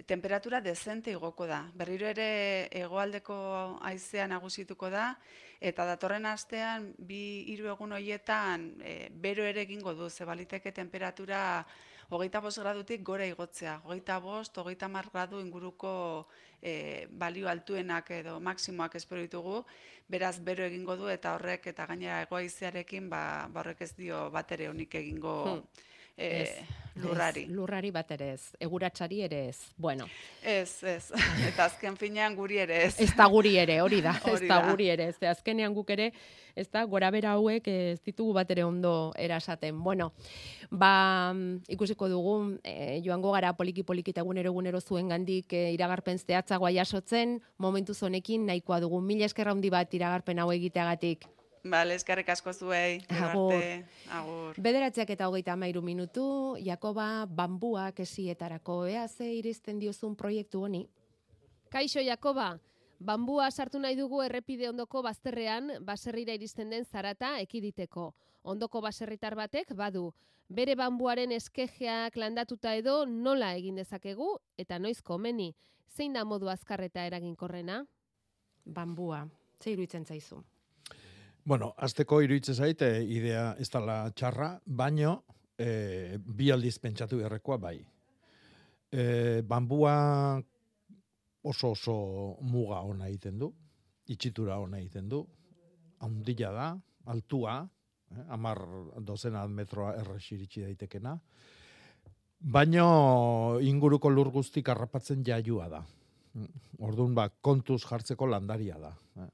[0.07, 1.65] temperatura dezente igoko da.
[1.75, 5.17] Berriro ere hegoaldeko haizea nagusituko da,
[5.61, 11.67] eta datorren astean, bi hiru egun hoietan, e, bero ere egingo du, ze baliteke temperatura
[12.11, 13.81] hogeita bost gradutik gora igotzea.
[13.85, 16.29] Hogeita bost, hogeita mar gradu inguruko
[16.63, 19.65] e, balio altuenak edo maksimoak espero ditugu,
[20.09, 24.53] beraz bero egingo du eta horrek eta gainera egoaizearekin ba, ba horrek ez dio bat
[24.53, 25.63] ere honik egingo Hmm.
[26.17, 26.65] e, Ez,
[27.03, 27.43] lurrari.
[27.47, 29.59] Ez, lurrari bat ere ez, eguratsari ere ez.
[29.77, 30.07] Bueno,
[30.43, 31.11] Ez, ez.
[31.49, 32.95] Eta azken finean guri ere ez.
[33.01, 34.71] ez da guri ere, hori da, ez Hori da da.
[34.71, 36.11] guri ere, ez azkenean guk ere,
[36.59, 39.79] ez da gora bera hauek ez ditugu bat ere ondo erasaten.
[39.85, 40.13] Bueno,
[40.71, 41.33] ba,
[41.69, 47.41] ikusiko dugu, e, joango gara poliki-poliki eta egunero egunero zuen gandik e, iragarpen zehatzagoa jasotzen,
[47.59, 49.01] momentu honekin nahikoa dugu.
[49.01, 51.27] Mila eskerra handi bat iragarpen hau egiteagatik.
[51.65, 53.01] Bale, eskerrik asko zuei.
[53.09, 53.55] Agur.
[54.15, 54.61] Agur.
[54.63, 60.89] Bederatziak eta hogeita amairu minutu, Jakoba, bambuak esietarako, ea ze iristen diozun proiektu honi?
[61.69, 62.59] Kaixo Jakoba,
[63.01, 68.15] bambua sartu nahi dugu errepide ondoko bazterrean baserrira iristen den zarata ekiditeko.
[68.43, 70.13] Ondoko baserritar batek badu.
[70.49, 75.55] Bere bambuaren eskejeak landatuta edo nola egin dezakegu eta noiz komeni.
[75.89, 77.83] Zein da modu azkarreta eraginkorrena?
[78.65, 79.27] Bambua,
[79.61, 80.45] ze iruditzen zaizu?
[81.49, 85.15] Bueno, azteko iruditzen zait, e, idea ez dela txarra, baino
[85.57, 87.79] e, bi aldiz pentsatu beharrekoa bai.
[88.93, 89.05] E,
[89.49, 89.95] bambua
[91.49, 91.95] oso oso
[92.45, 93.49] muga ona egiten du,
[94.13, 95.23] itxitura ona egiten du,
[96.05, 96.69] handila da,
[97.15, 97.57] altua,
[98.13, 98.61] eh, amar
[99.01, 101.17] dozena metroa errex iritsi daitekena,
[102.59, 102.91] baino
[103.65, 105.83] inguruko lur guztik harrapatzen jaiua da.
[106.85, 108.93] Orduan, ba, kontuz jartzeko landaria da.
[109.17, 109.33] Eh.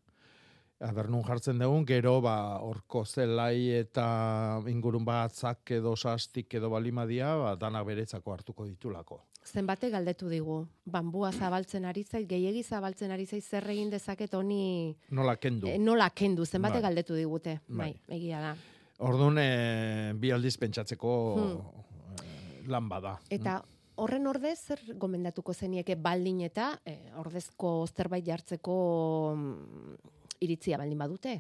[0.81, 7.35] Aber nun jartzen dugun, gero ba, orko zelai eta ingurun batzak edo sastik edo balimadia,
[7.37, 9.21] ba, danak beretzako hartuko ditulako.
[9.45, 14.97] Zenbate galdetu digu, bambua zabaltzen ari zait, gehiegi zabaltzen ari zait, zer egin dezaket honi
[15.11, 15.69] Nola kendu.
[15.69, 16.83] eh, nola kendu, zenbate Bai.
[16.83, 18.17] galdetu digute, bai, Bai.
[18.17, 18.55] egia da.
[18.99, 22.25] Orduan, e, bi aldiz pentsatzeko Hmm.
[22.25, 23.19] eh, lan bada.
[23.31, 23.63] Eta
[23.97, 29.97] horren ordez, zer gomendatuko zenieke baldin eta eh, ordezko zerbait jartzeko mm,
[30.45, 31.35] iritzia baldin badute?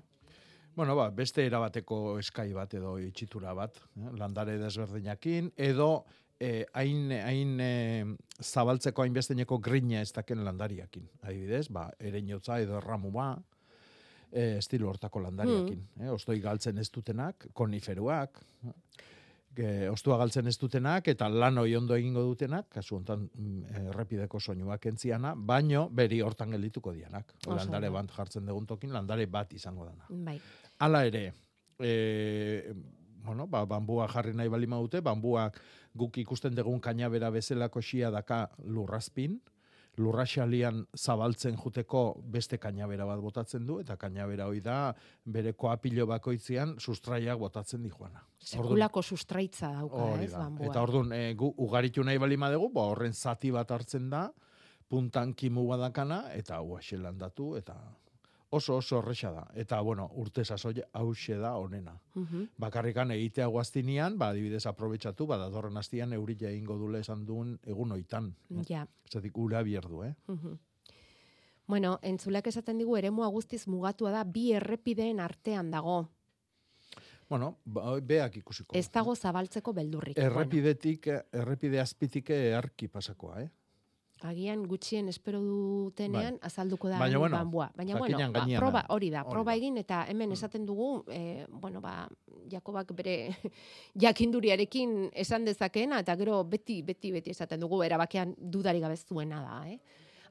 [0.74, 6.04] Bueno, ba, beste erabateko eskai bat edo itxitura bat, eh, landare desberdinakin, edo
[6.40, 8.04] eh, hain, hain eh,
[8.42, 11.06] zabaltzeko hainbesteneko grina ez daken landariakin.
[11.22, 13.28] Adibidez, ba, ereinotza edo erramua,
[14.32, 15.86] eh, estilo hortako landariakin.
[16.00, 18.42] Eh, ostoi galtzen ez dutenak, koniferuak,
[19.54, 24.40] Ge, ostua galtzen ez dutenak eta lan hoi ondo egingo dutenak, kasu hontan mm, errepideko
[24.40, 27.36] soinuak entziana, baino beri hortan geldituko dianak.
[27.46, 30.08] Oso Landare bat jartzen dugun tokin, landare bat izango dana.
[30.26, 30.36] Bai.
[30.82, 31.24] Hala ere,
[31.78, 32.74] e,
[33.24, 35.60] bueno, ba, bambua jarri nahi bali dute, bambuak
[35.94, 39.40] guk ikusten dugun kainabera bezalako xia daka lurrazpin,
[40.00, 42.04] lurraxalian zabaltzen juteko
[42.36, 44.78] beste kainabera bat botatzen du, eta kainabera hoi da
[45.24, 48.24] bere koapilo bakoitzean sustraiak botatzen di joana.
[48.38, 50.38] Sekulako sustraitza dauka, ez, da.
[50.38, 50.70] bambua.
[50.70, 54.28] Eta orduan, e, gu ugaritu nahi bali madegu, ba, horren zati bat hartzen da,
[54.88, 57.74] puntan kimu badakana, eta hau landatu, eta
[58.54, 59.44] oso oso horresa da.
[59.54, 61.94] Eta, bueno, urte sasoi hause da onena.
[62.14, 62.44] Mhm.
[62.58, 67.92] Bakarrikan egitea guaztinian, ba, adibidez, aprobetsatu, ba, datorren hastian eurila egingo dule esan duen egun
[67.92, 68.34] oitan.
[68.68, 68.86] Ja.
[69.10, 70.14] Zatik, ura bierdu, eh?
[70.28, 70.58] Mhm.
[71.66, 76.10] Bueno, entzulak esaten digu eremua guztiz mugatua da bi errepideen artean dago.
[77.28, 78.76] Bueno, ba, beak ikusiko.
[78.76, 80.18] Ez dago zabaltzeko beldurrik.
[80.18, 83.50] Errepidetik, errepide azpitik earki pasakoa, eh?
[84.24, 87.66] Agian gutxien espero dutenean azalduko da Baina, bueno, bambua.
[87.76, 88.94] Baina bueno, ba, proba da.
[88.94, 92.08] hori da, Hori proba egin eta hemen esaten dugu, eh, bueno, ba,
[92.48, 93.16] Jakobak bere
[94.04, 99.60] jakinduriarekin esan dezakeena eta gero beti beti beti esaten dugu erabakian dudari gabe zuena da,
[99.68, 99.78] eh.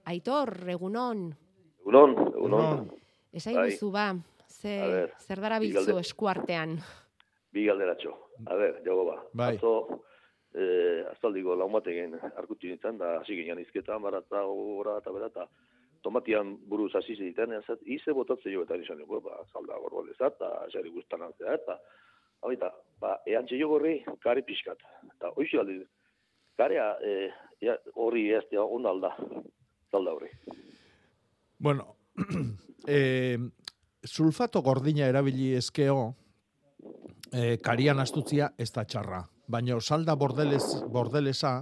[0.10, 1.30] Aitor, egunon,
[1.84, 2.90] Egunon, egunon.
[3.32, 4.08] esaiguzu ba,
[4.50, 6.80] ze, zer darabilzu eskuartean.
[7.54, 8.18] Bi galderatxo.
[8.50, 9.20] A ber, jago ba.
[9.34, 9.56] Bai.
[9.56, 10.02] Atzo,
[10.56, 15.48] eh, azaldiko laun batekin arkutu nintzen, da hasi ginen izketan, barata, gora, eta bera, eta
[16.04, 20.66] tomatian buruz hasi ziten, ezat, ize botatze jo, eta nizan dugu, ba, zalda gorbolezat, eta
[20.74, 21.80] xari guztan antzea, eta,
[22.44, 24.82] Habita, ba, eantxe jo gorri, kare pixkat.
[25.08, 25.78] Eta hoixo aldi,
[26.60, 27.30] karea eh,
[27.96, 29.12] horri ez da onda alda,
[29.92, 30.32] zalda horri.
[31.64, 31.96] Bueno,
[32.88, 33.38] eh,
[34.04, 36.10] sulfato gordina erabili eskeo,
[37.32, 39.24] eh, karian astutzia ez da txarra.
[39.48, 41.58] Baina salda bordelez, bordelesa,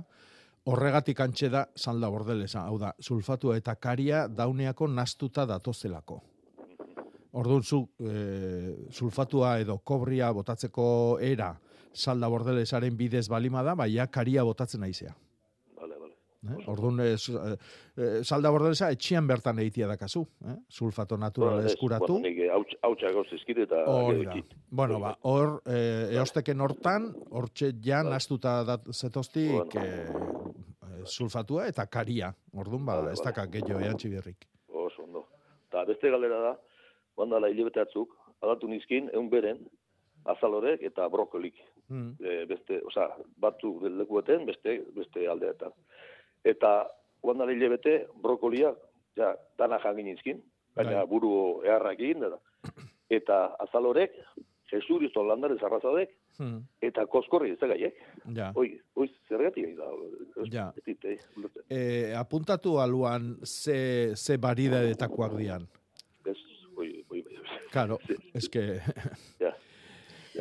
[0.70, 2.66] horregatik antxe da salda bordelesa.
[2.68, 6.22] Hau da, sulfatua eta karia dauneako nastuta datozelako.
[7.32, 11.54] Orduan zu, eh, sulfatua edo kobria botatzeko era
[11.94, 15.16] salda bordelesaren bidez balima da, baina karia botatzen aizea.
[15.80, 16.14] Vale, vale.
[16.44, 16.58] Eh?
[16.68, 17.16] Orduan, eh,
[18.24, 20.26] salda bordelesa etxian bertan egitea dakazu.
[20.46, 20.58] Eh?
[20.70, 22.20] Sulfato natural Bueno, ez, eskuratu.
[22.20, 24.38] Bueno, nik eh, hauts- hautsak gauz ezkit eta Hori gero da.
[24.38, 24.56] ikit.
[24.70, 28.12] Bueno, ba, hor, eh, eosteken hortan, hortxe ja Bai.
[28.14, 32.34] nastuta dat zetoztik eh, eh, sulfatua eta karia.
[32.54, 33.32] Orduan, ba, Vale, ez vale.
[33.32, 34.48] dakak gehiago eantzi berrik.
[34.68, 35.28] Oso ondo.
[35.70, 36.60] Eta beste galdera da,
[37.18, 38.10] bandala hilabete batzuk,
[38.42, 39.58] aldatu nizkin, egun beren,
[40.26, 41.56] azalorek eta brokolik.
[41.90, 42.16] Mm.
[42.24, 45.72] E, beste, oza, batu lekueten, beste, beste aldeetan.
[46.44, 46.88] Eta,
[47.24, 48.74] bandala hilabete, brokolia,
[49.18, 50.42] ja, dana jangin nizkin,
[50.76, 51.08] baina Bai.
[51.08, 52.40] buru eharrakin, eta,
[53.10, 54.12] eta azalorek,
[54.72, 56.62] jesurizton landare zarrazadek, Hmm.
[56.82, 57.94] eta koskorri ez da gaiek.
[58.34, 58.48] Ja.
[58.58, 59.90] Oi, oi, zergatik egin da.
[60.50, 60.64] Ja.
[60.78, 61.18] ez dit, eh.
[61.70, 65.68] Eh, apuntatu aluan ze, ze baridadetakoak dian.
[66.26, 66.38] Ez,
[66.78, 67.38] oi, oi, oi.
[67.72, 68.00] Claro,
[68.40, 68.64] eske...
[69.44, 69.52] Ja.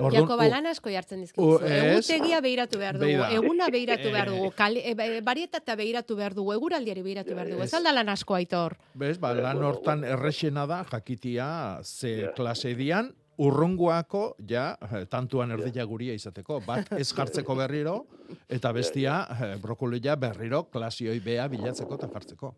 [0.00, 1.60] Orduan, Jakoba lan asko jartzen u- dizkizu.
[1.64, 2.10] ez?
[2.10, 3.30] Egutegia behiratu behar dugu, Begira.
[3.32, 4.30] eguna behiratu behar Eh.
[4.36, 7.62] dugu, kale, e, ba- barietata behiratu behar dugu, eguraldiari behiratu behar dugu.
[7.62, 8.76] Ez alda lan asko, Aitor.
[8.94, 12.32] Bez, ba, lan hortan errexena da, jakitia ze Ja.
[12.32, 14.76] klase dian, urrungoako, ja,
[15.08, 16.60] tantuan erdila guria izateko.
[16.66, 18.06] Bat ez jartzeko berriro,
[18.48, 22.54] eta bestia, eh, brokolia berriro klasioi bea bilatzeko eta jartzeko.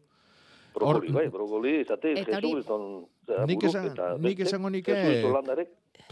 [0.75, 2.65] Brokoli, bai, brokoli, izate, Eta hori-
[3.47, 4.89] Nik esan- nik esango nik,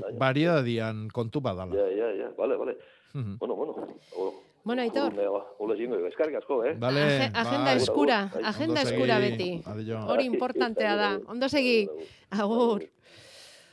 [0.00, 0.18] landarek.
[0.20, 1.74] Variedadian kontu badala.
[1.74, 2.76] Ja, ja, ja, vale, vale.
[3.14, 3.38] Mhm.
[3.38, 3.72] Bueno, bueno.
[4.16, 5.14] O, Bueno, Aitor.
[5.58, 6.74] Hola, jingo, eskarrik asko, eh?
[6.78, 9.62] Vale, Age- agenda eskura, agenda eskura beti.
[10.06, 11.18] Hori importantea da.
[11.26, 11.88] Ondo segi.
[12.30, 12.84] Agur.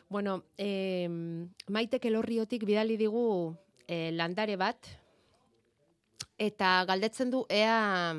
[0.07, 1.09] Bueno, eh,
[1.67, 3.53] Maitek elorriotik bidali digu
[3.85, 4.77] eh, landare bat,
[6.37, 8.13] eta galdetzen du ea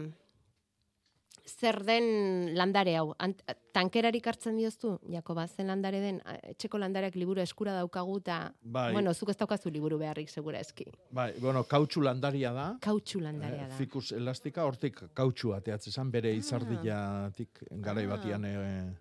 [1.48, 3.14] zer den landare hau.
[3.18, 3.40] Ant,
[3.74, 6.20] tankerarik hartzen dioztu, Jakoba, zen landare den,
[6.52, 8.92] etxeko landareak liburu eskura daukagu, eta, Bai.
[8.92, 10.84] bueno, zuk ez daukazu liburu beharrik, segura eski.
[11.10, 12.68] Bai, bueno, kautxu landaria da.
[12.80, 13.74] Kautxu landarea Eh, da.
[13.76, 18.08] Fikus elastika, hortik kautxu ateatzen bere izardiatik garai Ah.
[18.16, 18.96] batian, e,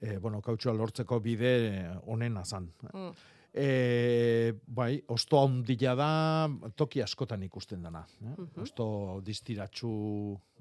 [0.00, 2.70] e, bueno, kautxua lortzeko bide onena zan.
[2.92, 3.12] Mm.
[3.52, 8.04] E, bai, osto handia da, toki askotan ikusten dana.
[8.22, 8.28] Eh?
[8.36, 8.62] Mhm.
[8.62, 9.90] Osto distiratxu,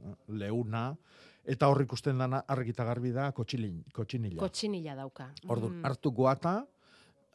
[0.03, 0.95] eh, leuna,
[1.45, 4.39] eta hor ikusten dana argita garbi da kotxilin, kotxinila.
[4.41, 5.29] Kotxinila dauka.
[5.47, 5.85] Orduan, Mm.
[5.85, 6.65] hartu goata,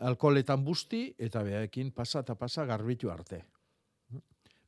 [0.00, 3.44] alkoholetan busti, eta behaekin pasa eta pasa garbitu arte.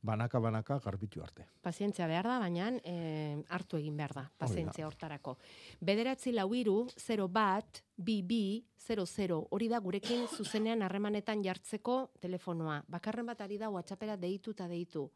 [0.01, 1.45] Banaka-banaka garbitu arte.
[1.61, 5.37] Pazientzia behar da, baina e, hartu egin behar da, pazientzia hortarako.
[5.81, 12.83] Bederatzi lau iru, 0 bat, bi bi, 00, hori da gurekin zuzenean harremanetan jartzeko telefonoa.
[12.87, 15.09] Bakarren bat ari da WhatsAppera deitu eta deitu.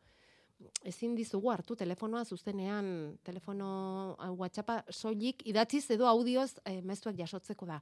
[0.86, 7.80] Ezin dizugu hartu telefonoa zuzenean, telefono WhatsAppa soilik idatziz edo audioz e, mezuak jasotzeko da.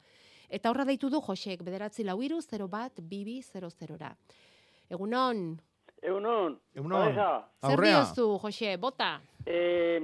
[0.50, 4.14] Eta horra deitu du Josek, bederatzi lau iru, 0 bat, bibi, 00ra.
[4.90, 5.60] Egunon, Egunon.
[6.02, 6.58] Egunon.
[6.74, 7.30] Pareja.
[7.66, 9.20] zer diozu, Jose, bota?
[9.46, 10.00] Eh,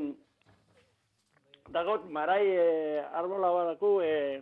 [1.72, 4.42] dagot, marai eh, arbola badaku, eh,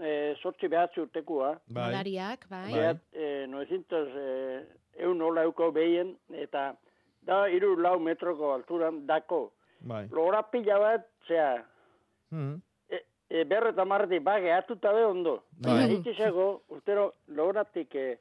[0.00, 1.54] eh, sortzi behatzi urtekua.
[1.68, 1.90] Bai.
[1.90, 2.72] Malariak, bai.
[2.72, 4.64] Behat, eh, 900 eh,
[5.04, 6.70] eun hola euko behien, eta
[7.26, 9.50] da iru lau metroko alturan dako.
[9.80, 10.06] Bai.
[10.10, 11.64] Lora pila bat, zea,
[12.32, 12.56] Mm.
[12.90, 12.98] e,
[13.30, 15.44] e, berreta marretik bage atuta be ondo.
[15.62, 15.92] Bai.
[15.94, 18.18] Itxisego, urtero, loratik, eh,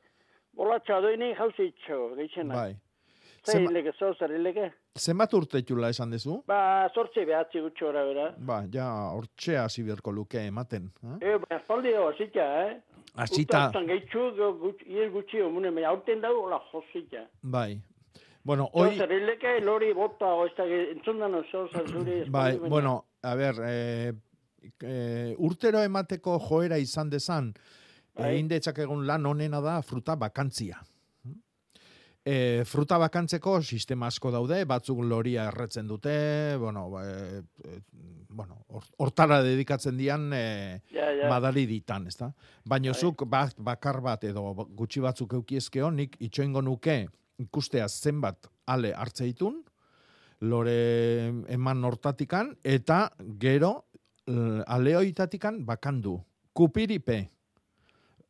[0.55, 2.53] bolatxa doini jauzitxo, geixena.
[2.55, 2.75] Bai.
[3.45, 4.71] Zer Zema- hileke, zau zer hileke?
[4.97, 6.39] Zenbat urte txula esan dezu?
[6.47, 8.23] Ba, sortzi behatzi gutxo ora bera.
[8.37, 10.87] Ba, ja, hortxe hasi beharko luke ematen.
[11.03, 11.17] Eh?
[11.21, 12.79] E, baina espaldi dago, hasita, eh?
[13.21, 13.67] Hasita.
[13.69, 14.23] Utan gehitxu,
[14.63, 17.27] gutxi, ier gutxi, omune, baina aurten dago, hola, josita.
[17.43, 17.77] Bai.
[18.43, 22.23] Bueno, hoy, Zer hileke, lori bota, o ez da, entzundan oso, zuri.
[22.29, 24.13] bai, bueno, a ver, eh,
[24.81, 27.53] eh, urtero emateko joera izan dezan,
[28.15, 28.33] Bai.
[28.35, 28.49] egin
[28.83, 30.77] egun lan onena da fruta bakantzia.
[32.27, 37.81] E, fruta bakantzeko sistema asko daude, batzuk loria erretzen dute, bueno, e, e,
[38.29, 41.29] bueno, hor- hortara dedikatzen dian e, Ja, ja.
[41.29, 42.31] madari ditan, ezta?
[42.65, 42.99] Baina Bai.
[42.99, 44.41] zuk bat, bakar bat edo
[44.73, 47.07] gutxi batzuk eukiezkeo, nik itxoingo nuke
[47.37, 49.61] ikustea zenbat ale hartzeitun,
[50.41, 53.85] lore eman hortatikan, eta gero
[54.65, 56.17] aleoitatikan bakandu.
[56.53, 57.29] Kupiripe.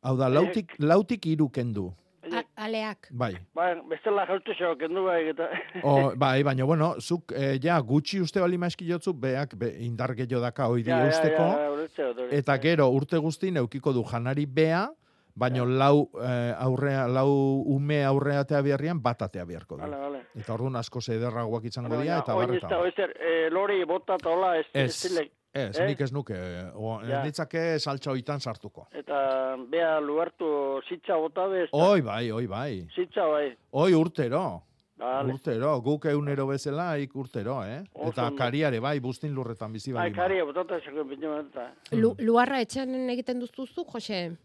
[0.06, 1.88] Hau da, lautik, lautik irukendu.
[2.26, 3.06] A- aleak.
[3.14, 3.32] Bai.
[3.54, 5.46] Ba, bestela jautu xo, kendu bai, eta...
[5.86, 10.42] O, bai, baina, bueno, zuk, eh, ja, gutxi uste bali maeskilotzu, beak, be, indar gehiago
[10.42, 12.28] daka oidi Ja, ja, eusteko, ja, ulertze.
[12.38, 14.88] eta gero urte guztin eukiko du janari bea,
[15.36, 17.30] baina lau, eh, aurrea, lau
[17.76, 19.82] ume aurreatea beharrian bat atea beharko du.
[19.86, 20.22] Vale, vale.
[20.34, 23.82] Eta orduan asko zederragoak izango dira, eta oin bar ez eta da, oizer, eh, lori
[23.84, 25.30] bota eta hola, ez, ez, Ez.
[25.56, 25.86] Ez, eh?
[25.86, 26.36] nik ez nuke,
[26.74, 27.20] o, Ja.
[27.20, 28.86] ez nitzake saltxa oitan sartuko.
[28.92, 31.78] Eta, bea, luartu, zitza bota be, ez da.
[31.90, 32.86] Oi bai, oi bai.
[32.94, 33.50] Zitza bai.
[33.72, 34.62] Oi urtero.
[34.96, 35.32] Vale.
[35.34, 37.82] Urtero, guk eunero bezala, ik urtero, eh?
[37.92, 38.36] Oso Eta ondo.
[38.38, 40.14] kariare, bai, bustin lurretan bizi Bai, bali.
[40.14, 41.66] kari, botata eta.
[41.92, 44.36] Lu, luarra etxean egiten duztuzu, Jose?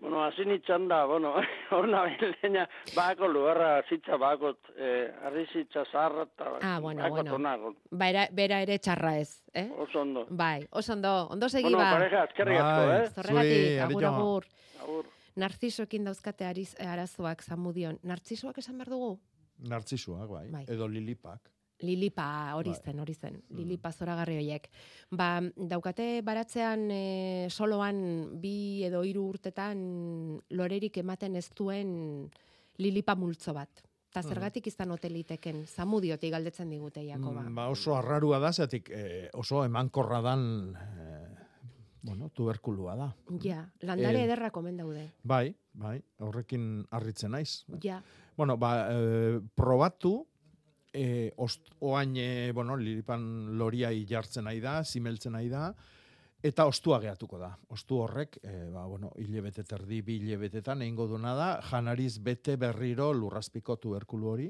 [0.00, 1.34] Bueno, hasi nintzen da, bueno,
[1.70, 2.02] horna
[2.42, 7.34] leña, bako lugarra zitza bakot, eh, arri zitza zaharra eta Ah, bueno, bakot bueno.
[7.34, 7.74] onago.
[7.90, 9.70] Bera, bera ere txarra ez, eh?
[9.78, 10.26] Oso ondo.
[10.30, 11.92] Bai, oso ondo, ondo segi Bueno, ba.
[11.96, 13.08] pareja, eskerrik asko, Bai, eh?
[13.10, 14.46] Zorregatik, agur, agur.
[14.82, 15.04] Agur.
[15.36, 17.98] Narzisoekin dauzkate ariz, arazoak zamudion.
[18.02, 19.18] Narzisoak esan behar dugu?
[19.68, 20.50] Nartzisuak, bai.
[20.50, 20.64] Bai.
[20.68, 21.40] Edo lilipak.
[21.84, 22.80] Lilipa hori Bai.
[22.84, 23.42] zen, hori zen.
[23.50, 24.68] Lilipa zoragarri horiek.
[25.10, 32.30] Ba, daukate baratzean e, soloan bi edo hiru urtetan lorerik ematen ez duen
[32.78, 33.82] lilipa multzo bat.
[34.12, 34.28] Ta Mhm.
[34.28, 37.42] zergatik izan hoteliteken, zamudiotik galdetzen digute, Jakoba.
[37.42, 41.36] Mm, ba oso arrarua da, zetik eh, oso emankorra dan, eh,
[42.00, 43.14] bueno, tuberkulua da.
[43.42, 45.12] Ja, landare Eh, ederra komen daude.
[45.22, 47.64] Bai, bai, horrekin harritzen naiz.
[47.82, 48.02] Ja,
[48.36, 50.26] Bueno, ba, eh, probatu,
[50.96, 53.22] eh, ost, oain, eh, bueno, lilipan
[53.58, 55.68] loriai jartzen nahi da, zimeltzen nahi da,
[56.42, 57.50] eta ostua gehatuko da.
[57.74, 63.12] Ostu horrek, eh, ba, bueno, hilebete terdi, bi hilebetetan egingo duna da, janariz bete berriro
[63.12, 64.48] lurrazpiko tuberkulu hori,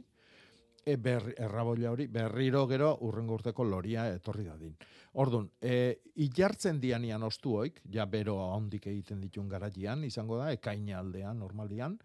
[0.87, 4.77] e, ber, erraboila hori, berriro gero urrengo urteko loria etorri dadin.
[5.19, 11.41] Ordun, e, ilartzen dianian ostuoik, ja bero handik egiten ditun garatian, izango da, ekaina aldean,
[11.43, 11.99] normalian,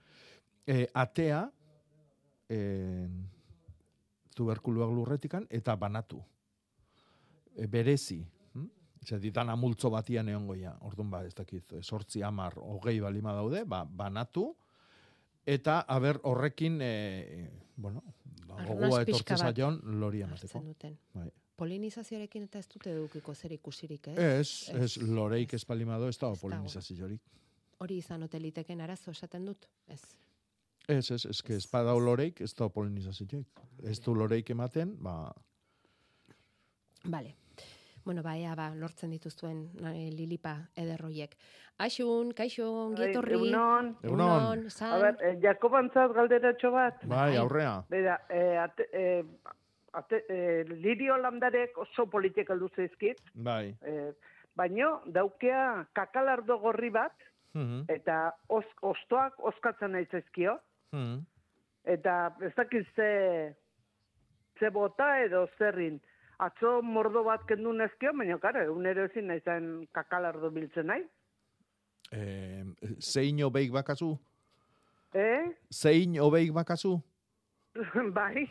[0.66, 1.44] e, atea,
[2.50, 2.62] e,
[4.42, 6.22] tuberkuluak lurretikan, eta banatu.
[7.56, 8.20] E, berezi.
[8.56, 8.68] Hm?
[9.06, 10.74] Zer, ditan amultzo batian egongo ja.
[10.88, 14.50] Orduan ba, ez dakit, sortzi amar, hogei balima daude, ba, banatu,
[15.46, 18.04] eta aber horrekin, e, bueno,
[18.48, 20.64] ba, gogoa etortze zaion loria emateko.
[21.14, 21.30] Bai.
[21.62, 24.18] Polinizazioarekin eta ez dute edukiko zer ikusirik, ez?
[24.18, 26.36] Ez, ez, loreik ez palimado, Ez dago.
[26.42, 27.22] polinizaziorik.
[27.82, 30.02] Hori izan hoteliteken arazo esaten dut, ez?
[30.92, 33.62] Ez, ez, ez, que ez badau loreik, ez dago polinizaziorik.
[33.88, 35.32] Ez du loreik ematen, ba,
[37.04, 37.36] Bale.
[38.04, 41.36] Bueno, ba, ea, ba, lortzen dituzuen eh, lilipa ederroiek.
[41.82, 43.92] Aixun, kaixo, ongi Bai, egunon.
[44.04, 44.64] Egunon.
[44.74, 44.94] san.
[44.94, 47.06] A ber, eh, Jakobantzat galderatxo bat.
[47.10, 47.84] bai, aurrea.
[47.90, 49.24] Bera, eh, ate, eh,
[49.94, 53.76] ate, eh, lirio landarek oso politik aldu zaizkit, Bai.
[53.82, 54.12] eh,
[54.56, 57.14] baino daukea kakalardo gorri bat,
[57.54, 60.54] Mhm, eta os, ostoak oskatzen nahi zaizkio,
[60.92, 61.20] mhm.
[61.84, 63.10] eta ez dakit ze,
[64.60, 66.00] ze bota edo zerrin.
[66.42, 71.04] Atzo mordo bat kendu nezkio, baina, karo, egunero ezin nahi zen kakalardo biltzen nahi.
[72.12, 72.66] Eh,
[73.00, 74.16] zein obeik bakazu?
[75.14, 75.52] Eh?
[75.70, 76.98] Zein obeik bakazu?
[78.18, 78.48] bai.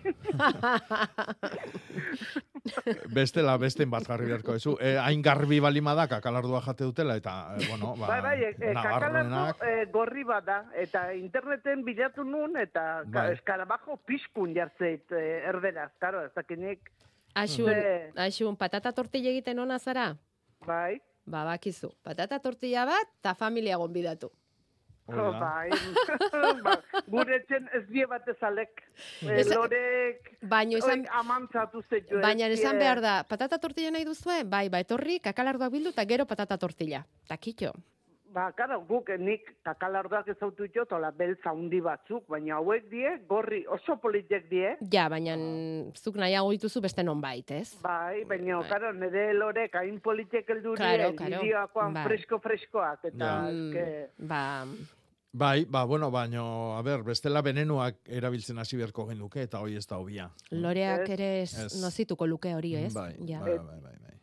[3.12, 4.75] Bestela, besten bat jarri beharko ezu.
[4.81, 8.51] Eh, hain garbi balima da, kakalardua jate dutela, eta, eh, bueno, ba, bai, bai, e,
[8.59, 9.61] e, nabarmenak.
[9.66, 13.33] e, gorri bat da, eta interneten bilatu nun, eta Bai.
[13.37, 16.91] eskarabajo piskun jartzeit e, erderaz, karo, ez dakinik.
[17.35, 20.14] Asun, Ze- asun, patata tortilla egiten ona zara?
[20.66, 21.01] Bai.
[21.27, 21.93] Ba, bakizu.
[22.03, 24.33] Patata tortilla bat, ta familia gonbidatu.
[25.13, 25.71] Oh, bai.
[26.63, 26.77] ba,
[27.09, 28.83] gure etxen ez die bat ezalek.
[29.23, 32.21] E, Esa- lorek, Baina oik amantzatu zeitu.
[32.21, 34.43] Baina esan behar da, patata tortilla nahi duzue?
[34.45, 37.05] Bai, ba, etorri, kakalardoak bildu eta gero patata tortilla.
[37.29, 37.73] Takitxo.
[38.31, 43.65] Ba, karo, guk nik kakalardoak ezautu jo, tola beltza handi batzuk, baina hauek die, gorri
[43.67, 44.77] oso politek die.
[44.93, 45.35] Ja, baina
[45.99, 47.75] zuk nahiago dituzu beste non bait, ez?
[47.83, 51.91] Bai, baina, karo, nire lorek hain politek eldu Claro, die, claro.
[51.91, 52.05] Bai.
[52.07, 54.65] fresko-freskoak, eta Mm, eske, Ba,
[55.33, 59.87] Bai, ba, bueno, baino, a ber, bestela venenuak erabiltzen hasi beharko genuke, eta hoi ez
[59.87, 60.28] da hobia.
[60.51, 61.81] loreak ere Ez.
[61.81, 62.93] nozituko luke hori, ez?
[62.95, 63.39] Bai, ja.
[63.41, 64.16] bai, bai, bai, bai.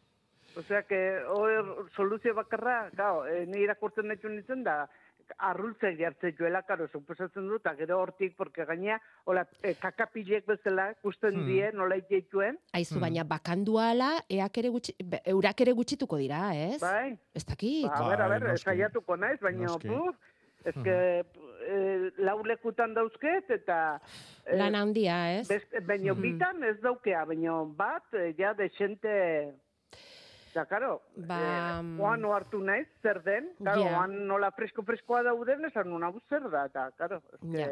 [0.57, 0.99] Osea, que
[1.29, 4.89] hor soluzio bakarra, gau, e, ni irakurtzen netxun nintzen da,
[5.39, 10.91] arrultzek jartzen joela, karo, suposatzen dut, eta gero hortik, porque gaina, hola, e, kakapilek bezala,
[10.91, 11.45] ikusten Hmm.
[11.47, 12.57] die, nola itxeituen.
[12.73, 14.93] Aizu, baina bakanduala, eak ere gutxi,
[15.25, 16.81] eurak ere gutxituko dira, ez?
[16.81, 17.17] Bai.
[17.33, 17.85] Ez dakit.
[17.87, 18.63] Ba, a ber, a ber, noski.
[18.65, 20.15] saiatuko naiz, baina, puf,
[20.67, 20.97] ez que,
[21.67, 21.77] e,
[22.23, 23.99] lau lekutan dauzket, eta...
[24.45, 25.47] e, Lan handia, ez?
[25.49, 26.21] Beste, baina Mhm.
[26.21, 29.53] bitan ez daukea, baina bat, e, ja, desente...
[30.55, 33.99] Da, karo, Ba, eh, oan ohartu naiz, zer den, karo, Ja.
[33.99, 37.19] oan nola fresko-freskoa dauden, esan nuna zer da, eta, karo.
[37.53, 37.67] Ja.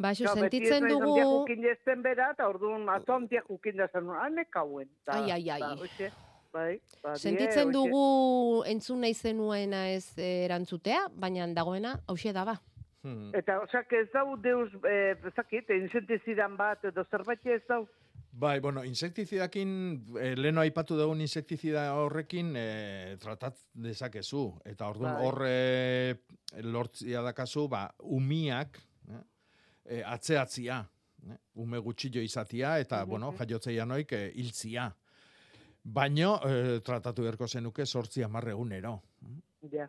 [0.00, 1.12] Ba, xo, Claro, beti ez sentitzen naiz dugu...
[1.12, 4.88] handiak ukin jezten bera, eta orduan atzo handiak ukin da zen, hanek hauen.
[5.04, 5.60] Ta, Ai, ai, ai.
[5.60, 6.10] ta, hoxe,
[6.52, 12.44] bai, ba, die, Sentitzen dugu entzun nahi zenuena ez eh, erantzutea, baina dagoena hauxe da
[12.44, 12.58] ba.
[13.32, 17.86] Eta, osak, ez dau deus, eh, ezakit, insentizidan bat, edo zerbait ez dau.
[18.30, 19.70] Bai, bueno, insektizidakin,
[20.20, 24.44] eh, leno aipatu dugun insektizida horrekin eh, tratat dezakezu.
[24.64, 25.24] Eta orduan Bai.
[25.24, 26.14] hor eh,
[26.62, 28.78] lortzia dakazu, ba, umiak,
[29.08, 29.22] eh,
[29.86, 30.82] eh, atzeatzia,
[31.26, 34.90] eh, ume gutxillo izatia, eta, bueno, jaiotzeia noik eh, hiltzia.
[35.82, 39.00] Baino, eh, tratatu beharko zenuke sortzi amarre egunero.
[39.72, 39.88] Ja,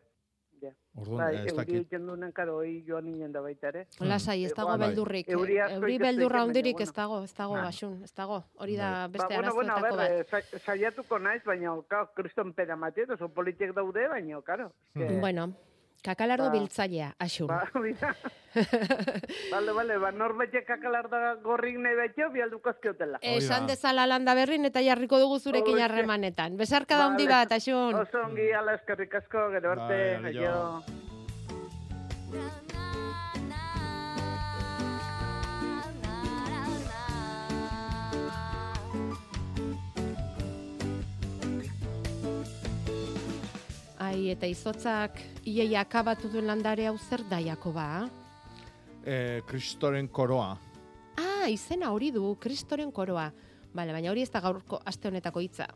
[0.62, 0.72] ja.
[0.96, 1.76] Orduan, bai, ez euri dakit.
[1.76, 3.88] egiten duenen, karo, hoi joan ninen da baita ere.
[4.00, 4.88] Lasai, ez dago bai.
[4.88, 5.30] beldurrik.
[5.30, 6.80] Euri eh, Euri ikasten beldurra bueno.
[6.84, 7.68] ez dago, ez dago, Ah.
[7.68, 8.44] asun, ez dago.
[8.56, 10.12] Hori da Ba, beste bueno, bueno, ber, bat.
[10.12, 11.76] eh, sa- saiatuko naiz, baina,
[12.16, 14.72] kriston pera matiet, oso politek daude, baina, karo.
[14.96, 15.54] eske- Bueno,
[16.04, 16.54] kakalardo Ba.
[16.58, 17.48] biltzailea, asun.
[17.48, 18.16] Ba, mira.
[19.52, 23.22] Bale, bale, ba, norbete kakalarda gorrik nahi betxo, bialduko azkiotela.
[23.22, 26.58] Esan dezala landa berrin eta jarriko dugu zurekin harremanetan.
[26.60, 27.96] Besarka da handi bat, asun.
[28.02, 30.02] Oso ongi, ala eskerrik asko, gero arte,
[44.32, 48.08] eta izotzak iei akabatu duen landare hau zer da, Jakoba?
[49.04, 50.56] Eh, kristoren koroa.
[51.18, 53.32] Ah, izena hori du, kristoren koroa.
[53.74, 55.68] Bale, baina hori ez da gaurko aste honetako hitza.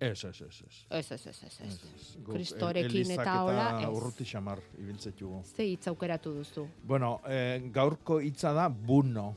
[0.00, 0.80] Ez, ez, ez, ez.
[0.90, 2.08] Ez, ez, ez, ez, ez.
[2.26, 3.88] Kristorekin eta hola, ez.
[3.88, 5.42] urruti xamar ibiltzetugu.
[5.54, 6.66] Ze hitz aukeratu duzu?
[6.82, 9.34] Bueno, eh, gaurko hitza da buno.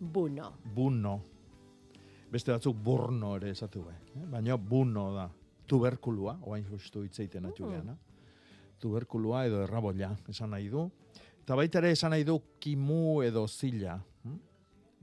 [0.00, 0.52] Buno.
[0.74, 1.20] Buno.
[2.32, 3.92] Beste batzuk burno ere esatu be.
[3.92, 4.26] Eh?
[4.32, 5.28] Baina buno da.
[5.66, 7.96] Tuberkulua, oain justu hitz egiten atxu geana.
[8.82, 10.88] Tuberkulua edo errabolla, esan nahi du.
[11.42, 14.00] Eta baita ere esan nahi du kimu edo zila.
[14.24, 14.38] hm?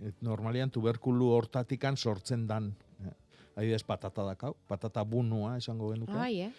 [0.08, 2.74] Et normalian tuberkulu hortatikan sortzen dan.
[3.04, 3.14] Eh?
[3.58, 6.14] Adibidez patata dakau, patata bunua esango genuke.
[6.16, 6.52] Ai, eh?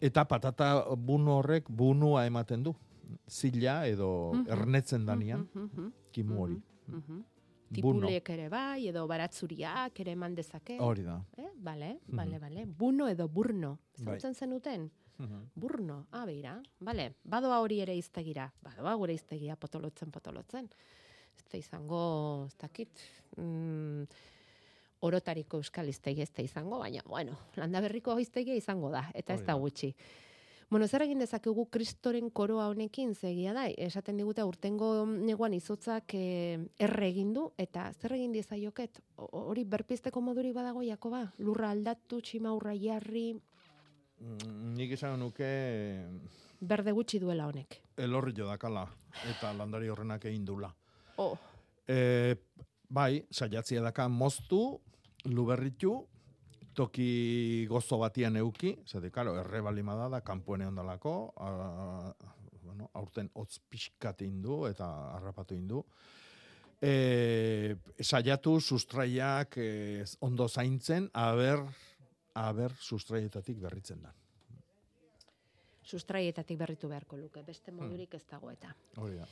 [0.00, 2.74] Eta patata bunu horrek bunua ematen du.
[3.30, 4.46] Zila edo Mhm.
[4.50, 6.54] ernetzen danian, Mhm, mhm, kimu hori.
[6.88, 7.00] mhm.
[7.06, 7.24] Buno.
[7.72, 10.76] Tipulek ere bai, edo baratzuriak ere eman dezake.
[10.80, 11.20] Hori da.
[11.36, 11.48] Eh?
[11.56, 12.16] Bale, Mhm.
[12.16, 12.64] bale, bale.
[12.66, 13.78] Buno edo burno.
[13.98, 14.14] Bai.
[14.20, 14.90] Zautzen zenuten?
[15.18, 15.50] Mhm.
[15.54, 16.62] Burno, ah, beira.
[16.78, 18.52] Bale, badoa hori ere iztegira.
[18.62, 20.68] Badoa gure iztegia potolotzen, potolotzen.
[21.36, 22.88] Ez izango, ez dakit,
[23.36, 24.04] mm,
[25.06, 29.42] orotariko euskal iztegi ez da izango, baina, bueno, landa berriko iztegia izango da, eta ez
[29.44, 29.94] da gutxi.
[30.68, 36.58] Bueno, zer egin dezakegu kristoren koroa honekin zegia da, esaten digute urtengo neguan izotzak eh,
[36.82, 42.20] erre egin du, eta zer egin diezaioket, O- hori berpizteko moduri badago Jakoba, lurra aldatu,
[42.20, 43.34] tximaurra jarri,
[44.16, 45.44] Mm, Nik esan nuke
[46.64, 47.82] berde gutxi duela honek.
[47.98, 48.86] elorri jo dakala
[49.28, 50.70] eta landari horrenak egin dula.
[51.18, 51.36] Oh.
[51.86, 52.34] E,
[52.88, 54.80] Bai, saiatzia daka moztu,
[55.26, 56.06] luberritu,
[56.76, 61.14] toki gozo batian euki, zede, karo, erre balima da, da, kanpoen egon dalako,
[62.66, 65.82] bueno, aurten hotz pixkat indu eta harrapatu indu.
[66.76, 67.74] E,
[68.04, 71.64] saiatu sustraiak e, ondo zaintzen, aber,
[72.36, 74.12] aber sustraietatik berritzen da.
[75.86, 78.74] Sustraietatik berritu beharko luke, beste modurik ez dago eta.
[79.00, 79.28] Hori da.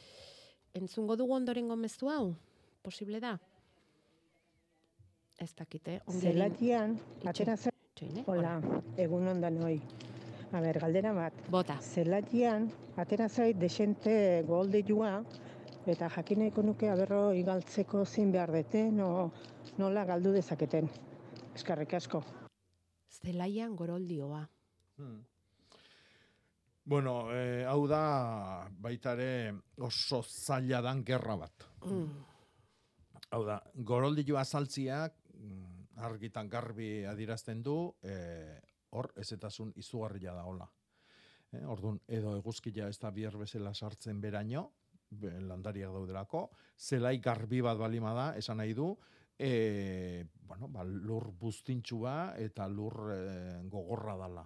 [0.78, 2.30] Entzungo dugu ondorengo mezu hau?
[2.82, 3.34] Posible da?
[5.39, 6.01] Ez dakite.
[6.09, 7.72] Zelatian, atera zen.
[8.26, 8.59] Hola,
[8.99, 9.78] egun ondan hoi.
[10.55, 11.35] A ber, galdera bat.
[11.51, 11.76] Bota.
[11.82, 12.68] Zelatian,
[13.01, 14.14] atera zait desente
[14.47, 15.16] goldilua,
[15.91, 19.30] eta jakin nahiko nuke aberro igaltzeko zin behar deten, o
[19.78, 20.91] nola galdu dezaketen.
[21.55, 22.22] Eskarrik asko.
[23.11, 24.45] Zelaian goroldioa.
[24.99, 25.22] Hmm.
[26.85, 31.64] Bueno, eh, hau da baitare oso zaila dan gerra bat.
[31.89, 32.24] Mm.
[33.32, 35.24] Hau da, goroldillo azaltziak
[35.97, 40.68] argitan garbi adirazten du, eh, hor ezetasun izugarria da hola.
[41.53, 44.70] Eh, ordun edo eguzkia ez da bier bezala sartzen beraino,
[45.11, 48.97] be- landariak daudelako, zelai garbi bat balima da, esan nahi du,
[49.38, 53.18] e, bueno, ba, lur buztintxua eta lur e,
[53.70, 54.45] gogorra dala.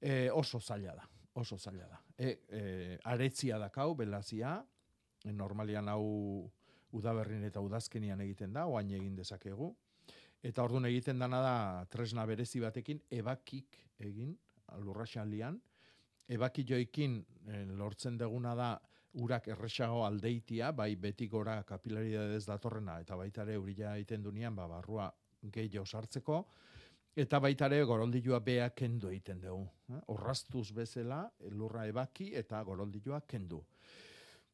[0.00, 2.00] E, oso zaila da, oso zaila da.
[2.18, 4.58] E, e, aretzia dakau, belazia,
[5.24, 6.50] e, normalian hau
[6.96, 9.74] udaberrin eta udazkenian egiten da, oain egin dezakegu.
[10.46, 11.56] Eta orduan egiten dana da
[11.90, 14.36] tresna berezi batekin ebakik egin,
[14.82, 15.58] lurraxalian,
[16.28, 17.18] ebaki joikin
[17.48, 18.70] eh, lortzen deguna da
[19.22, 24.66] urak erresago aldeitia, bai beti gora kapilaridadez datorrena, eta baita ere urila egiten dunean, ba,
[24.68, 25.08] barrua
[25.52, 26.40] gehiago sartzeko,
[27.16, 29.64] eta baita ere goroldilua beak kendu egiten dugu.
[29.88, 30.02] Eh?
[30.12, 31.22] Orrastuz bezala,
[31.56, 33.62] lurra ebaki eta goroldilua kendu.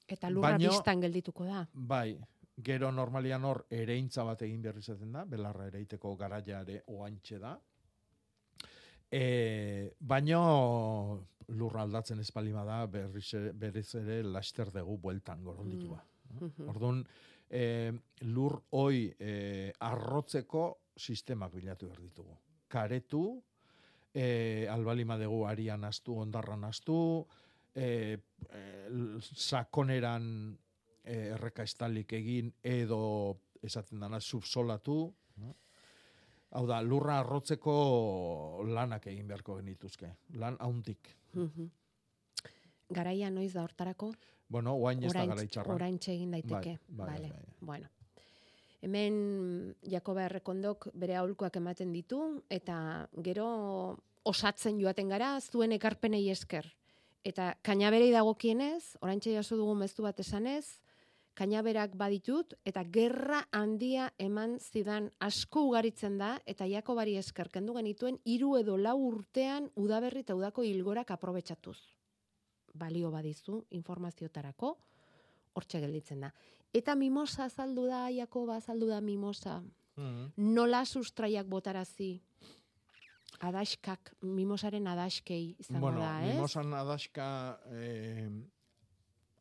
[0.07, 1.66] Eta lurra Baino- bistan geldituko da.
[1.74, 2.14] Bai,
[2.64, 7.56] gero normalian hor ereintza bat egin behar izaten da, belarra ereiteko garaia ere oantxe da.
[9.12, 11.26] E, baino
[11.58, 16.00] lurra aldatzen ez balima da, berriz ere, berriz ere laster dugu bueltan goroldilua.
[16.32, 16.68] Mhm.
[16.68, 17.04] Orduan,
[17.50, 17.92] e,
[18.32, 20.64] lur hoi e, arrotzeko
[20.96, 22.36] sistemak bilatu behar ditugu.
[22.68, 23.42] Karetu,
[24.14, 27.26] e, albalima dugu arian astu, ondarran astu,
[27.74, 28.62] e, e,
[29.20, 30.56] sakoneran
[31.05, 35.14] e, erreka estalik egin edo esaten dana subsolatu.
[36.53, 40.11] Hau da, lurra arrotzeko lanak egin beharko genituzke.
[40.36, 41.14] Lan hauntik.
[41.32, 41.70] Mhm.
[42.92, 44.12] Garaia noiz da hortarako?
[44.53, 45.74] Bueno, oain ez da gara itxarra.
[45.74, 46.78] Oraintxe egin daiteke.
[46.88, 47.28] Bai, bai, Vale.
[47.28, 47.57] bai, bai.
[47.61, 47.88] Bueno.
[48.82, 53.46] Hemen Jakoba Errekondok bere aholkuak ematen ditu eta gero
[54.26, 56.66] osatzen joaten gara zuen ekarpenei esker.
[57.24, 60.82] Eta kainaberei dagokienez, oraintxe jaso dugu mezu bat esanez,
[61.35, 68.18] kainaberak baditut eta gerra handia eman zidan asko ugaritzen da eta Jakobari esker kendu genituen
[68.24, 71.78] hiru edo lau urtean udaberri eta udako hilgorak aprobetxatuz.
[72.74, 74.76] Balio badizu informaziotarako
[75.55, 76.33] hortxe gelditzen da.
[76.72, 79.61] Eta mimosa azaldu da, Jakoba azaldu da mimosa.
[79.97, 80.33] Mhm.
[80.55, 82.14] Nola sustraiak botarazi?
[83.43, 86.35] Adaskak, mimosaren adaskei izango bueno, da, ez?
[86.35, 87.26] mimosan adaska
[87.72, 88.28] eh,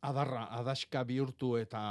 [0.08, 1.82] adarra, adaska bihurtu eta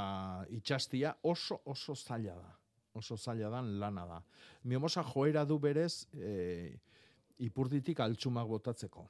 [0.52, 2.52] itxastia oso oso zaila da.
[2.94, 4.20] Oso zaila dan lana da.
[4.64, 6.76] Mimosa joera du berez eh,
[7.38, 9.06] ipurditik altxumak botatzeko.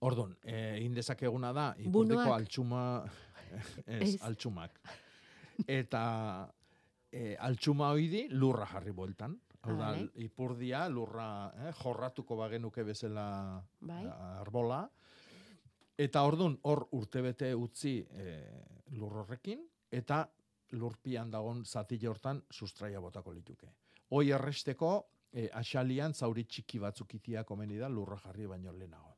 [0.00, 2.82] Ordon, eh, egin dezakeguna da, ipurdiko altxuma,
[4.00, 4.78] ez, altxumak.
[5.68, 6.02] Eta
[7.12, 9.36] eh, altxuma hoidi lurra jarri bueltan.
[9.60, 9.90] Hau da,
[10.24, 13.26] ipurdia lurra eh, jorratuko bagenuke bezala
[13.80, 14.06] Bai.
[14.40, 14.86] arbola.
[16.00, 18.40] Eta ordun hor urtebete utzi eh,
[18.96, 19.60] lur horrekin,
[19.92, 20.22] eta
[20.80, 23.68] lurpian dagon zatile hortan sustraia botako lituke.
[24.16, 24.92] Hoi erresteko,
[25.32, 29.16] eh, asalian zauri txiki batzuk itia komeni da lurra jarri baino lehenago.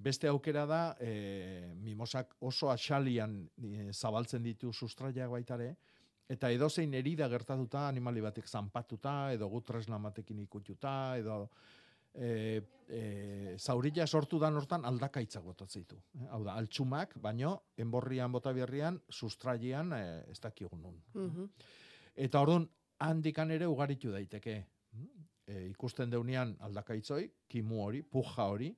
[0.00, 5.74] Beste aukera da, e, mimosak oso asalian e, zabaltzen ditu sustraiak baitare,
[6.30, 11.42] eta edozein erida gertatuta, animali batek zanpatuta, edo gu tresna batekin ikututa, edo
[12.14, 16.00] e, e, zaurila sortu dan hortan aldakaitzak botatzeitu.
[16.18, 16.26] Eh?
[16.30, 21.00] Hau da, altxumak, baino, enborrian bota berrian, sustraian e, ez dakigun nun.
[21.14, 21.48] Mhm.
[22.26, 22.68] Eta orduan,
[23.00, 24.58] handikan ere ugaritu daiteke.
[25.46, 28.70] E, ikusten deunean aldakaitzoi, kimu hori, puja hori,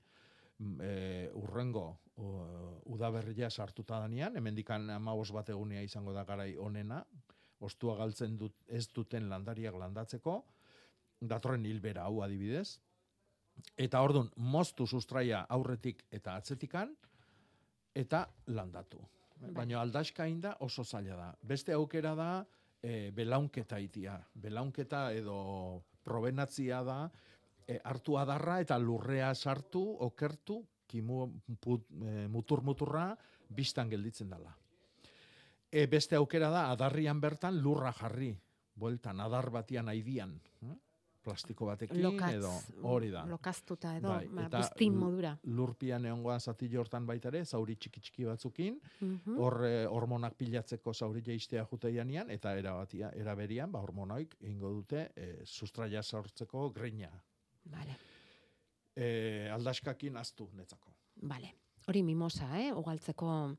[0.60, 1.98] m, e, urrengo
[2.92, 7.00] udaberria sartuta danean, hemendikan amabos bat egunea izango da garai onena,
[7.60, 10.36] ostua galtzen dut, ez duten landariak landatzeko,
[11.20, 12.80] datorren hilbera hau adibidez,
[13.76, 16.94] eta ordun moztu sustraia aurretik eta atzetikan,
[17.94, 19.00] eta landatu.
[19.52, 21.28] Baina aldaska inda oso zaila da.
[21.42, 22.30] Beste aukera da
[22.82, 24.16] e, belaunketa itia.
[24.34, 26.98] Belaunketa edo probenatzia da
[27.66, 31.24] e, hartu adarra eta lurrea sartu, okertu, kimu,
[31.60, 33.10] put, e, mutur-muturra
[33.48, 34.54] biztan gelditzen dela.
[35.72, 38.32] E, beste aukera da adarrian bertan lurra jarri,
[38.76, 40.36] bueltan, adar batian aidian.
[41.22, 42.50] Plastiko batekin Lokatz, edo
[42.90, 43.22] hori da.
[43.30, 45.36] Lokaztuta edo, Bai, ba, eta modura.
[45.44, 49.36] Lurpian egongoa zati jortan baita ere, zauri txiki-txiki batzukin, Mhm.
[49.38, 55.44] hor eh, hormonak pilatzeko zauri jaistea juteianian, eta erabatia, eraberian, ba, hormonoik egingo dute e,
[55.44, 57.10] sustraia sortzeko grina.
[57.70, 57.96] Vale.
[58.96, 60.90] E, aldaskakin aztu netzako.
[61.22, 61.54] Vale.
[61.86, 62.72] Hori mimosa, eh?
[62.74, 63.56] Ugaltzeko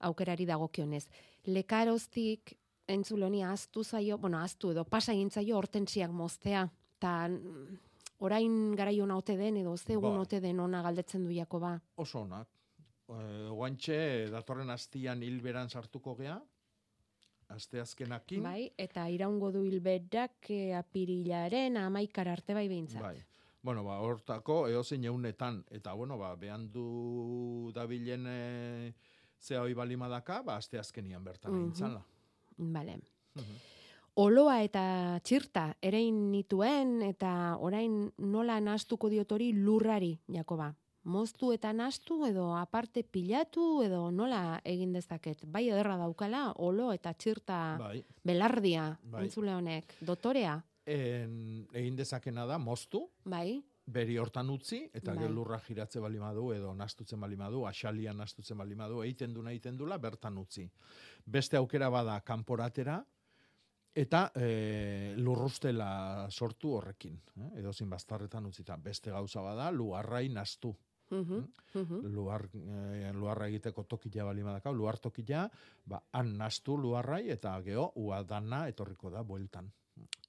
[0.00, 1.06] aukerari dagokionez.
[1.46, 2.56] Lekaroztik
[2.88, 6.68] entzuloni aztu zaio, bueno, aztu edo pasa egin zaio hortentsiak moztea.
[6.98, 7.78] Ta mm,
[8.26, 10.20] orain garai ona ote den edo ze egun Ba.
[10.20, 11.80] ote den ona galdetzen du Jakoba.
[11.96, 12.48] Oso onak.
[13.08, 13.98] E, Oantxe,
[14.32, 16.40] datorren astian hilberan sartuko gea,
[17.54, 18.42] aste azkenakin.
[18.42, 23.02] Bai, eta iraungo du hilberak e, apirilaren amaikara arte bai behintzat.
[23.02, 23.16] Bai.
[23.66, 28.92] Bueno, ba, hortako eozein eunetan, eta bueno, ba, behan du dabilen e,
[29.42, 32.04] zea hoi balimadaka, ba, aste azkenian bertan egin zala.
[32.56, 33.00] Vale.
[34.16, 34.82] Oloa eta
[35.28, 40.70] txirta erein nituen eta orain nola nastuko diotori lurrari, Jakoba.
[41.06, 45.44] Moztu eta nastu edo aparte pilatu edo nola egin dezaket.
[45.46, 48.00] Bai ederra daukala, olo eta txirta Bai.
[48.24, 49.24] belardia, Bai.
[49.26, 49.94] entzule honek.
[50.00, 53.60] Dotorea, En, egin dezakena da, moztu, bai?
[53.86, 55.22] beri hortan utzi, eta Bai.
[55.24, 60.38] gero lurra jiratze balimadu, edo nastutzen balimadu, asalian nastutzen balimadu, egiten du egiten dula, bertan
[60.38, 60.68] utzi.
[61.26, 63.04] Beste aukera bada kanporatera,
[63.96, 67.50] eta e, lurrustela sortu horrekin, eh?
[67.62, 68.76] edozin bastarretan utzita.
[68.76, 70.74] Beste gauza bada, luarrai nastu.
[71.10, 71.44] Mhm,
[71.74, 72.02] mhm.
[72.12, 75.48] Luar, e, luarra egiteko tokila balimadaka, luar tokila,
[75.86, 79.72] ba, han nastu luarrai, eta geho, ua dana etorriko da bueltan.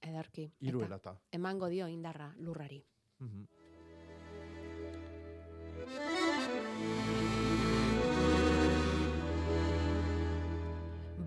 [0.00, 0.48] Ederki.
[0.60, 1.16] Hiru Eta erata.
[1.32, 2.84] Emango dio indarra lurrari.
[3.18, 3.46] Mhm.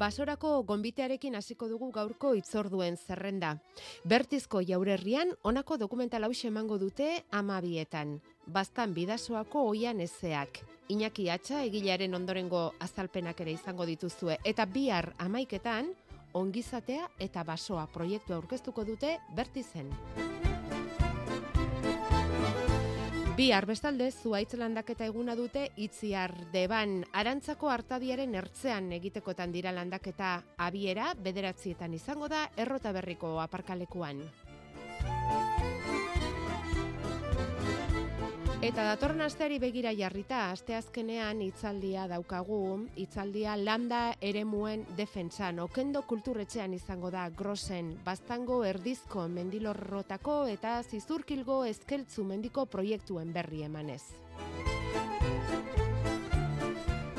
[0.01, 3.51] Basorako gonbitearekin hasiko dugu gaurko itzorduen zerrenda.
[4.13, 8.15] Bertizko jaurerrian honako dokumental hau emango dute amabietan.
[8.47, 10.63] Bastan bidasoako oian ezeak.
[10.89, 14.39] Iñaki Atxa egilearen ondorengo azalpenak ere izango dituzue.
[14.43, 15.93] Eta bihar amaiketan,
[16.33, 19.93] ongizatea eta basoa proiektua aurkeztuko dute bertizen.
[23.41, 30.29] Bihar bestalde zuaitz landaketa eguna dute itziar deban arantzako hartadiaren ertzean egitekotan dira landaketa
[30.67, 34.21] abiera bederatzietan izango da errota berriko aparkalekuan.
[38.61, 42.59] Eta datorren asteari begira jarrita, asteazkenean hitzaldia daukagu,
[42.93, 52.27] hitzaldia landa eremuen defentsan, okendo kulturretxean izango da grosen, bastango erdizko mendilorrotako eta zizurkilgo eskeltzu
[52.35, 54.03] mendiko proiektuen berri emanez.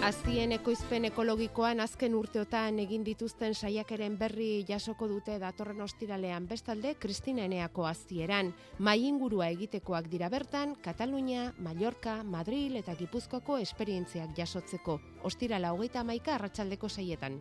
[0.03, 7.45] Azien ekoizpen ekologikoan azken urteotan egin dituzten saiakeren berri jasoko dute datorren ostiralean bestalde Kristina
[7.47, 8.51] Eneako azieran.
[8.81, 14.99] Mai ingurua egitekoak dira bertan, Katalunia, Mallorca, Madril eta Gipuzkoako esperientziak jasotzeko.
[15.23, 17.39] Ostirala hogeita maika arratsaldeko saietan.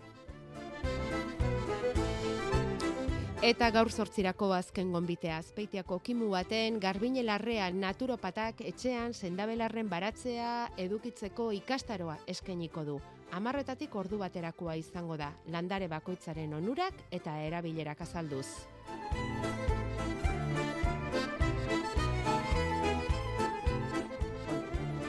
[3.41, 10.51] Eta gaur sortzirako azken gonbitea azpeitiako kimu baten garbinelarrea naturopatak etxean sendabelarren baratzea
[10.83, 12.99] edukitzeko ikastaroa eskainiko du.
[13.33, 18.45] Amarretatik ordu baterakoa izango da, landare bakoitzaren onurak eta erabilerak azalduz.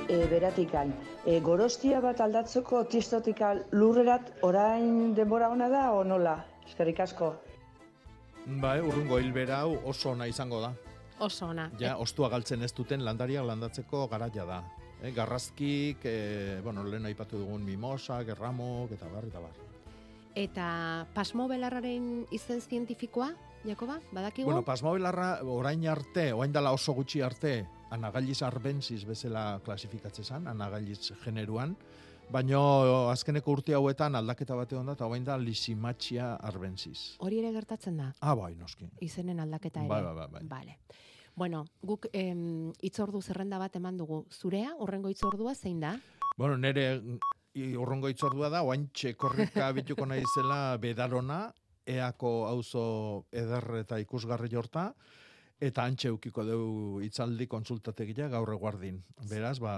[0.09, 0.93] e, beratikan.
[1.25, 6.37] E, gorostia bat aldatzeko tistotikal lurrerat orain denbora ona da o nola?
[6.69, 7.35] Eskerrik asko.
[8.47, 10.73] Ba, urrungo hilbera hau oso ona izango da.
[11.23, 11.69] Oso ona.
[11.79, 14.63] Ja, ostua galtzen ez duten landariak landatzeko garaia da.
[15.03, 19.63] E, garrazkik, e, bueno, lehen aipatu dugun mimosa, gerramok, eta bar, eta bar.
[20.35, 20.67] Eta
[21.15, 23.31] pasmo belarraren izen zientifikoa,
[23.63, 24.49] Jakoba, badakigu?
[24.49, 27.61] Bueno, pasmobelarra orain arte, orain dela oso gutxi arte,
[27.95, 31.77] anagaliz arbensis bezala klasifikatzen zen, anagaliz generuan,
[32.33, 32.61] baino
[33.13, 37.17] azkeneko urte hauetan aldaketa bate onda, eta orain da lisimatxia arbensis.
[37.21, 38.11] Hori ere gertatzen da?
[38.21, 38.89] Ah, bai, noski.
[39.05, 39.89] Izenen aldaketa ere?
[39.93, 40.43] Bai, bai, bai, bai.
[40.51, 40.79] Vale.
[41.37, 44.25] Bueno, guk em, itzordu zerrenda bat eman dugu.
[44.31, 45.95] Zurea, horrengo itzordua zein da?
[46.37, 47.01] Bueno, nire
[47.55, 51.47] i- urrungo itzordua da, oaintxe korrika bituko nahi zela bedarona,
[51.87, 52.83] eako auzo
[53.33, 54.91] eder eta ikusgarri jorta,
[55.63, 59.01] eta antxe eukiko deu itzaldi konsultategia gaur eguardin.
[59.31, 59.77] Beraz, ba,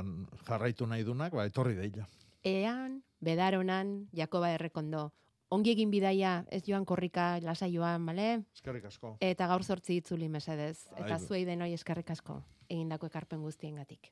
[0.49, 2.07] jarraitu nahi dunak, ba, etorri deila.
[2.45, 5.13] Ean bedaronan, Jakoba Errekondo.
[5.49, 8.45] Ongi egin bidaia, ez joan korrika, lasa joan, bale?
[8.53, 9.17] Eskerrik asko.
[9.25, 10.91] Eta gaur sortzi itzuli mesedez.
[10.99, 14.11] Eta zuei denoi eskerrik asko egindako ekarpen guztiengatik.